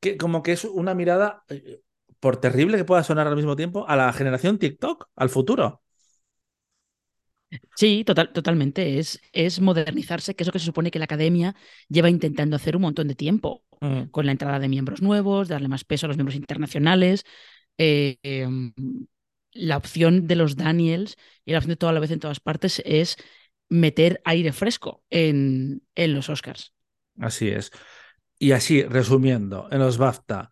que 0.00 0.16
como 0.16 0.42
que 0.42 0.52
es 0.52 0.64
una 0.64 0.94
mirada, 0.94 1.42
eh, 1.48 1.80
por 2.20 2.38
terrible 2.38 2.78
que 2.78 2.84
pueda 2.84 3.04
sonar 3.04 3.26
al 3.26 3.36
mismo 3.36 3.56
tiempo, 3.56 3.86
a 3.86 3.96
la 3.96 4.12
generación 4.12 4.58
TikTok, 4.58 5.08
al 5.16 5.28
futuro. 5.28 5.82
Sí, 7.76 8.02
total, 8.04 8.32
totalmente. 8.32 8.98
Es, 8.98 9.20
es 9.32 9.60
modernizarse, 9.60 10.34
que 10.34 10.42
es 10.42 10.46
lo 10.46 10.52
que 10.52 10.58
se 10.58 10.64
supone 10.64 10.90
que 10.90 10.98
la 10.98 11.04
academia 11.04 11.54
lleva 11.88 12.10
intentando 12.10 12.56
hacer 12.56 12.76
un 12.76 12.82
montón 12.82 13.06
de 13.06 13.14
tiempo, 13.14 13.64
Mm. 13.84 14.10
con 14.10 14.26
la 14.26 14.32
entrada 14.32 14.58
de 14.58 14.68
miembros 14.68 15.02
nuevos, 15.02 15.48
darle 15.48 15.68
más 15.68 15.84
peso 15.84 16.06
a 16.06 16.08
los 16.08 16.16
miembros 16.16 16.36
internacionales. 16.36 17.24
eh, 17.76 18.18
em, 18.22 18.72
la 19.54 19.76
opción 19.76 20.26
de 20.26 20.36
los 20.36 20.56
Daniels 20.56 21.16
y 21.44 21.52
la 21.52 21.58
opción 21.58 21.70
de 21.70 21.76
toda 21.76 21.92
la 21.92 22.00
vez 22.00 22.10
en 22.10 22.20
todas 22.20 22.40
partes 22.40 22.82
es 22.84 23.16
meter 23.68 24.20
aire 24.24 24.52
fresco 24.52 25.02
en, 25.10 25.82
en 25.94 26.14
los 26.14 26.28
Oscars. 26.28 26.74
Así 27.18 27.48
es. 27.48 27.70
Y 28.38 28.52
así, 28.52 28.82
resumiendo, 28.82 29.68
en 29.70 29.78
los 29.78 29.96
BAFTA 29.96 30.50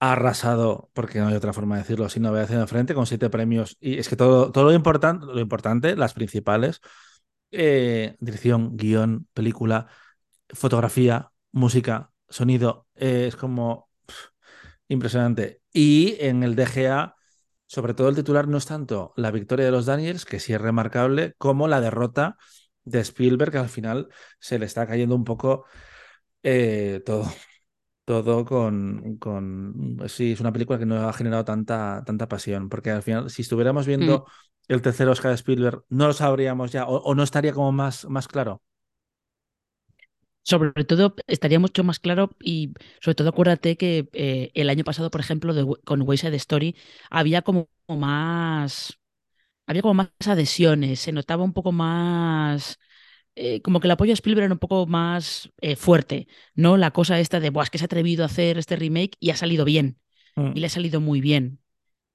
ha 0.00 0.12
arrasado, 0.12 0.90
porque 0.92 1.18
no 1.18 1.28
hay 1.28 1.34
otra 1.34 1.52
forma 1.52 1.76
de 1.76 1.82
decirlo, 1.82 2.08
sino 2.08 2.30
voy 2.30 2.40
haciendo 2.40 2.66
frente 2.66 2.94
con 2.94 3.06
siete 3.06 3.30
premios. 3.30 3.76
Y 3.80 3.98
es 3.98 4.08
que 4.08 4.16
todo, 4.16 4.52
todo 4.52 4.64
lo, 4.64 4.72
importante, 4.72 5.26
lo 5.26 5.40
importante, 5.40 5.96
las 5.96 6.12
principales, 6.14 6.80
eh, 7.50 8.16
dirección, 8.20 8.76
guion, 8.76 9.28
película, 9.32 9.86
fotografía, 10.50 11.30
música, 11.52 12.10
sonido, 12.28 12.86
eh, 12.96 13.26
es 13.28 13.36
como 13.36 13.88
impresionante. 14.88 15.62
Y 15.72 16.16
en 16.20 16.42
el 16.42 16.56
DGA, 16.56 17.13
sobre 17.74 17.94
todo 17.94 18.08
el 18.08 18.14
titular 18.14 18.48
no 18.48 18.58
es 18.58 18.66
tanto 18.66 19.12
la 19.16 19.30
victoria 19.32 19.66
de 19.66 19.72
los 19.72 19.86
Daniels, 19.86 20.24
que 20.24 20.40
sí 20.40 20.52
es 20.52 20.60
remarcable, 20.60 21.34
como 21.38 21.68
la 21.68 21.80
derrota 21.80 22.36
de 22.84 23.00
Spielberg, 23.00 23.50
que 23.52 23.58
al 23.58 23.68
final 23.68 24.08
se 24.38 24.58
le 24.58 24.66
está 24.66 24.86
cayendo 24.86 25.16
un 25.16 25.24
poco 25.24 25.66
eh, 26.42 27.02
todo. 27.04 27.24
Todo 28.06 28.44
con, 28.44 29.16
con. 29.18 29.98
Sí, 30.08 30.32
es 30.32 30.40
una 30.40 30.52
película 30.52 30.78
que 30.78 30.86
no 30.86 31.08
ha 31.08 31.12
generado 31.14 31.44
tanta, 31.44 32.02
tanta 32.04 32.28
pasión. 32.28 32.68
Porque 32.68 32.90
al 32.90 33.02
final, 33.02 33.30
si 33.30 33.42
estuviéramos 33.42 33.86
viendo 33.86 34.26
el 34.68 34.82
tercer 34.82 35.08
Oscar 35.08 35.30
de 35.30 35.36
Spielberg, 35.36 35.84
no 35.88 36.08
lo 36.08 36.12
sabríamos 36.12 36.72
ya, 36.72 36.86
o, 36.86 36.96
o 36.98 37.14
no 37.14 37.22
estaría 37.22 37.54
como 37.54 37.72
más, 37.72 38.04
más 38.06 38.28
claro. 38.28 38.62
Sobre 40.46 40.84
todo, 40.84 41.14
estaría 41.26 41.58
mucho 41.58 41.84
más 41.84 41.98
claro 42.00 42.30
y 42.40 42.74
sobre 43.00 43.14
todo 43.14 43.30
acuérdate 43.30 43.76
que 43.78 44.08
eh, 44.12 44.50
el 44.54 44.68
año 44.68 44.84
pasado, 44.84 45.10
por 45.10 45.20
ejemplo, 45.22 45.54
de- 45.54 45.66
con 45.84 46.02
West 46.02 46.22
Side 46.24 46.36
Story, 46.36 46.76
había 47.10 47.40
como 47.42 47.68
más, 47.88 48.98
había 49.66 49.82
como 49.82 49.94
más 49.94 50.10
adhesiones, 50.26 51.00
se 51.00 51.12
notaba 51.12 51.44
un 51.44 51.52
poco 51.54 51.72
más, 51.72 52.78
eh, 53.36 53.62
como 53.62 53.80
que 53.80 53.88
el 53.88 53.92
apoyo 53.92 54.12
a 54.12 54.14
Spielberg 54.14 54.46
era 54.46 54.54
un 54.54 54.60
poco 54.60 54.86
más 54.86 55.50
eh, 55.62 55.76
fuerte, 55.76 56.28
¿no? 56.54 56.76
La 56.78 56.92
cosa 56.92 57.20
esta 57.20 57.40
de, 57.40 57.50
Buah, 57.50 57.64
es 57.64 57.70
que 57.70 57.78
se 57.78 57.84
ha 57.84 57.86
atrevido 57.86 58.24
a 58.24 58.26
hacer 58.26 58.58
este 58.58 58.76
remake 58.76 59.16
y 59.20 59.30
ha 59.30 59.36
salido 59.36 59.64
bien, 59.66 59.98
Mm. 60.36 60.54
y 60.54 60.60
le 60.60 60.66
ha 60.66 60.70
salido 60.70 61.00
muy 61.00 61.20
bien. 61.22 61.60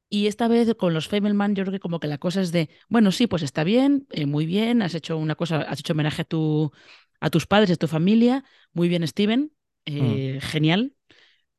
Y 0.10 0.28
esta 0.28 0.48
vez 0.48 0.74
con 0.76 0.94
los 0.94 1.08
Fableman, 1.08 1.56
yo 1.56 1.63
creo 1.63 1.74
que 1.74 1.80
como 1.80 2.00
que 2.00 2.08
la 2.08 2.18
cosa 2.18 2.42
es 2.42 2.52
de, 2.52 2.70
bueno, 2.89 3.12
sí, 3.12 3.28
pues 3.28 3.44
está 3.44 3.63
bien, 3.63 4.08
eh, 4.12 4.26
muy 4.26 4.46
bien, 4.48 4.82
has 4.82 4.96
hecho 4.96 5.18
una 5.18 5.36
cosa, 5.36 5.60
has 5.62 5.80
hecho 5.80 5.94
homenaje 5.94 6.24
a 6.24 6.26
tu, 6.26 6.72
a 7.19 7.29
tus 7.29 7.45
padres, 7.47 7.71
a 7.71 7.75
tu 7.75 7.88
familia, 7.88 8.43
muy 8.73 8.88
bien, 8.88 9.08
Steven, 9.08 9.51
eh, 9.86 10.39
genial, 10.41 10.93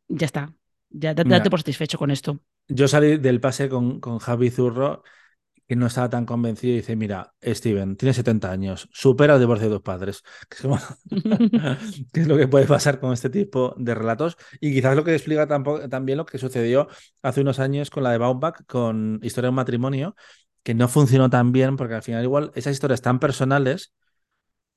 ya 0.08 0.26
está, 0.26 0.54
ya 0.90 1.14
Mira. 1.14 1.38
date 1.38 1.50
por 1.50 1.60
satisfecho 1.60 1.98
con 1.98 2.10
esto. 2.10 2.40
Yo 2.68 2.88
salí 2.88 3.16
del 3.18 3.40
pase 3.40 3.68
con, 3.68 4.00
con 4.00 4.18
Javi 4.18 4.50
Zurro, 4.50 5.02
que 5.66 5.76
no 5.76 5.86
estaba 5.86 6.10
tan 6.10 6.26
convencido, 6.26 6.72
y 6.72 6.76
dice: 6.76 6.96
Mira, 6.96 7.32
Steven, 7.44 7.96
tienes 7.96 8.16
70 8.16 8.50
años, 8.50 8.88
supera 8.92 9.34
el 9.34 9.40
divorcio 9.40 9.68
de 9.68 9.76
tus 9.76 9.82
padres. 9.82 10.22
Que 12.12 12.20
es 12.20 12.28
lo 12.28 12.36
que 12.36 12.48
puede 12.48 12.66
pasar 12.66 13.00
con 13.00 13.12
este 13.12 13.30
tipo 13.30 13.74
de 13.78 13.94
relatos. 13.94 14.36
Y 14.60 14.72
quizás 14.72 14.96
lo 14.96 15.04
que 15.04 15.14
explica 15.14 15.46
tampoco, 15.46 15.88
también 15.88 16.18
lo 16.18 16.26
que 16.26 16.38
sucedió 16.38 16.88
hace 17.22 17.40
unos 17.40 17.60
años 17.60 17.90
con 17.90 18.02
la 18.02 18.12
de 18.12 18.18
Baumbach, 18.18 18.64
con 18.66 19.20
Historia 19.22 19.46
de 19.46 19.50
un 19.50 19.56
matrimonio, 19.56 20.16
que 20.62 20.74
no 20.74 20.88
funcionó 20.88 21.30
tan 21.30 21.52
bien, 21.52 21.76
porque 21.76 21.94
al 21.94 22.02
final, 22.02 22.22
igual, 22.24 22.50
esas 22.54 22.72
historias 22.72 23.02
tan 23.02 23.18
personales 23.20 23.92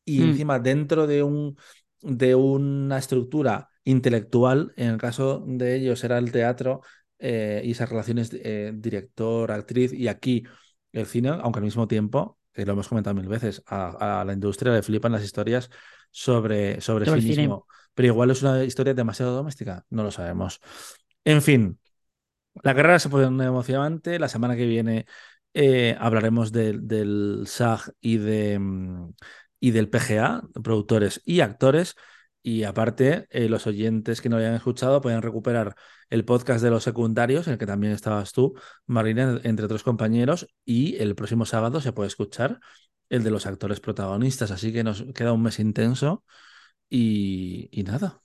y 0.05 0.19
Mm. 0.21 0.23
encima 0.29 0.59
dentro 0.59 1.07
de 1.07 1.23
un 1.23 1.57
de 2.01 2.35
una 2.35 2.97
estructura 2.97 3.69
intelectual, 3.85 4.73
en 4.75 4.89
el 4.89 4.97
caso 4.97 5.43
de 5.47 5.75
ellos 5.75 6.03
era 6.03 6.17
el 6.17 6.31
teatro 6.31 6.81
eh, 7.19 7.61
y 7.63 7.71
esas 7.71 7.89
relaciones 7.89 8.31
eh, 8.33 8.73
director-actriz 8.75 9.93
y 9.93 10.07
aquí 10.09 10.43
el 10.91 11.05
cine, 11.05 11.29
aunque 11.29 11.59
al 11.59 11.63
mismo 11.65 11.87
tiempo, 11.87 12.37
que 12.51 12.65
lo 12.65 12.73
hemos 12.73 12.89
comentado 12.89 13.15
mil 13.15 13.27
veces, 13.27 13.63
a, 13.67 14.21
a 14.21 14.25
la 14.25 14.33
industria 14.33 14.73
le 14.73 14.83
flipan 14.83 15.13
las 15.13 15.23
historias 15.23 15.69
sobre, 16.11 16.81
sobre, 16.81 17.05
Sobre 17.05 17.21
sí 17.21 17.29
mismo, 17.29 17.65
pero 17.93 18.07
igual 18.07 18.31
es 18.31 18.41
una 18.41 18.63
historia 18.63 18.93
demasiado 18.93 19.33
doméstica, 19.35 19.85
no 19.89 20.03
lo 20.03 20.11
sabemos. 20.11 20.59
En 21.23 21.41
fin, 21.41 21.79
la 22.63 22.75
carrera 22.75 22.99
se 22.99 23.09
pone 23.09 23.45
emocionante. 23.45 24.19
La 24.19 24.29
semana 24.29 24.55
que 24.55 24.65
viene 24.65 25.05
eh, 25.53 25.95
hablaremos 25.99 26.51
del- 26.51 26.87
del 26.87 27.43
SAG 27.45 27.93
y, 28.01 28.17
de, 28.17 28.57
mm, 28.59 29.13
y 29.63 29.71
del 29.71 29.87
PGA, 29.87 30.41
productores 30.61 31.21
y 31.23 31.39
actores. 31.39 31.95
Y 32.41 32.63
aparte, 32.63 33.27
eh, 33.29 33.47
los 33.47 33.65
oyentes 33.65 34.19
que 34.19 34.27
no 34.27 34.35
hayan 34.35 34.55
escuchado 34.55 34.99
pueden 34.99 35.21
recuperar 35.21 35.75
el 36.09 36.25
podcast 36.25 36.61
de 36.61 36.69
los 36.69 36.83
secundarios, 36.83 37.47
en 37.47 37.53
el 37.53 37.59
que 37.59 37.65
también 37.65 37.93
estabas 37.93 38.33
tú, 38.33 38.55
Marina, 38.87 39.39
entre 39.45 39.63
otros 39.63 39.83
compañeros. 39.83 40.47
Y 40.65 40.97
el 40.97 41.15
próximo 41.15 41.45
sábado 41.45 41.79
se 41.79 41.93
puede 41.93 42.07
escuchar 42.09 42.59
el 43.07 43.23
de 43.23 43.31
los 43.31 43.45
actores 43.45 43.79
protagonistas. 43.79 44.51
Así 44.51 44.73
que 44.73 44.83
nos 44.83 45.05
queda 45.15 45.31
un 45.31 45.43
mes 45.43 45.59
intenso. 45.59 46.25
Y, 46.89 47.69
y 47.71 47.83
nada. 47.83 48.19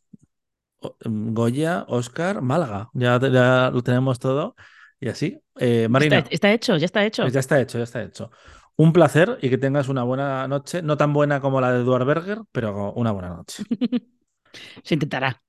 Mm, 1.04 1.34
Goya, 1.34 1.84
Oscar, 1.86 2.42
Málaga. 2.42 2.90
Ya, 2.94 3.20
ya 3.20 3.70
lo 3.72 3.80
tenemos 3.84 4.18
todo. 4.18 4.56
Y 4.98 5.08
así. 5.08 5.40
Eh, 5.60 5.86
Marina, 5.88 6.18
Está, 6.18 6.30
está 6.34 6.52
hecho, 6.52 6.76
ya 6.76 6.86
está 6.86 7.04
hecho. 7.06 7.22
pues 7.22 7.32
ya 7.32 7.40
está 7.40 7.60
hecho, 7.60 7.78
ya 7.78 7.84
está 7.84 8.02
hecho. 8.02 8.28
Un 8.78 8.92
placer 8.92 9.38
y 9.42 9.50
que 9.50 9.58
tengas 9.58 9.88
una 9.88 10.04
buena 10.04 10.46
noche. 10.48 10.82
No 10.82 10.96
tan 10.96 11.12
buena 11.12 11.40
como 11.40 11.60
la 11.60 11.72
de 11.72 11.80
Eduard 11.80 12.04
Berger, 12.06 12.42
pero 12.52 12.92
una 12.92 13.10
buena 13.12 13.30
noche. 13.30 13.64
Se 14.84 14.94
intentará. 14.94 15.42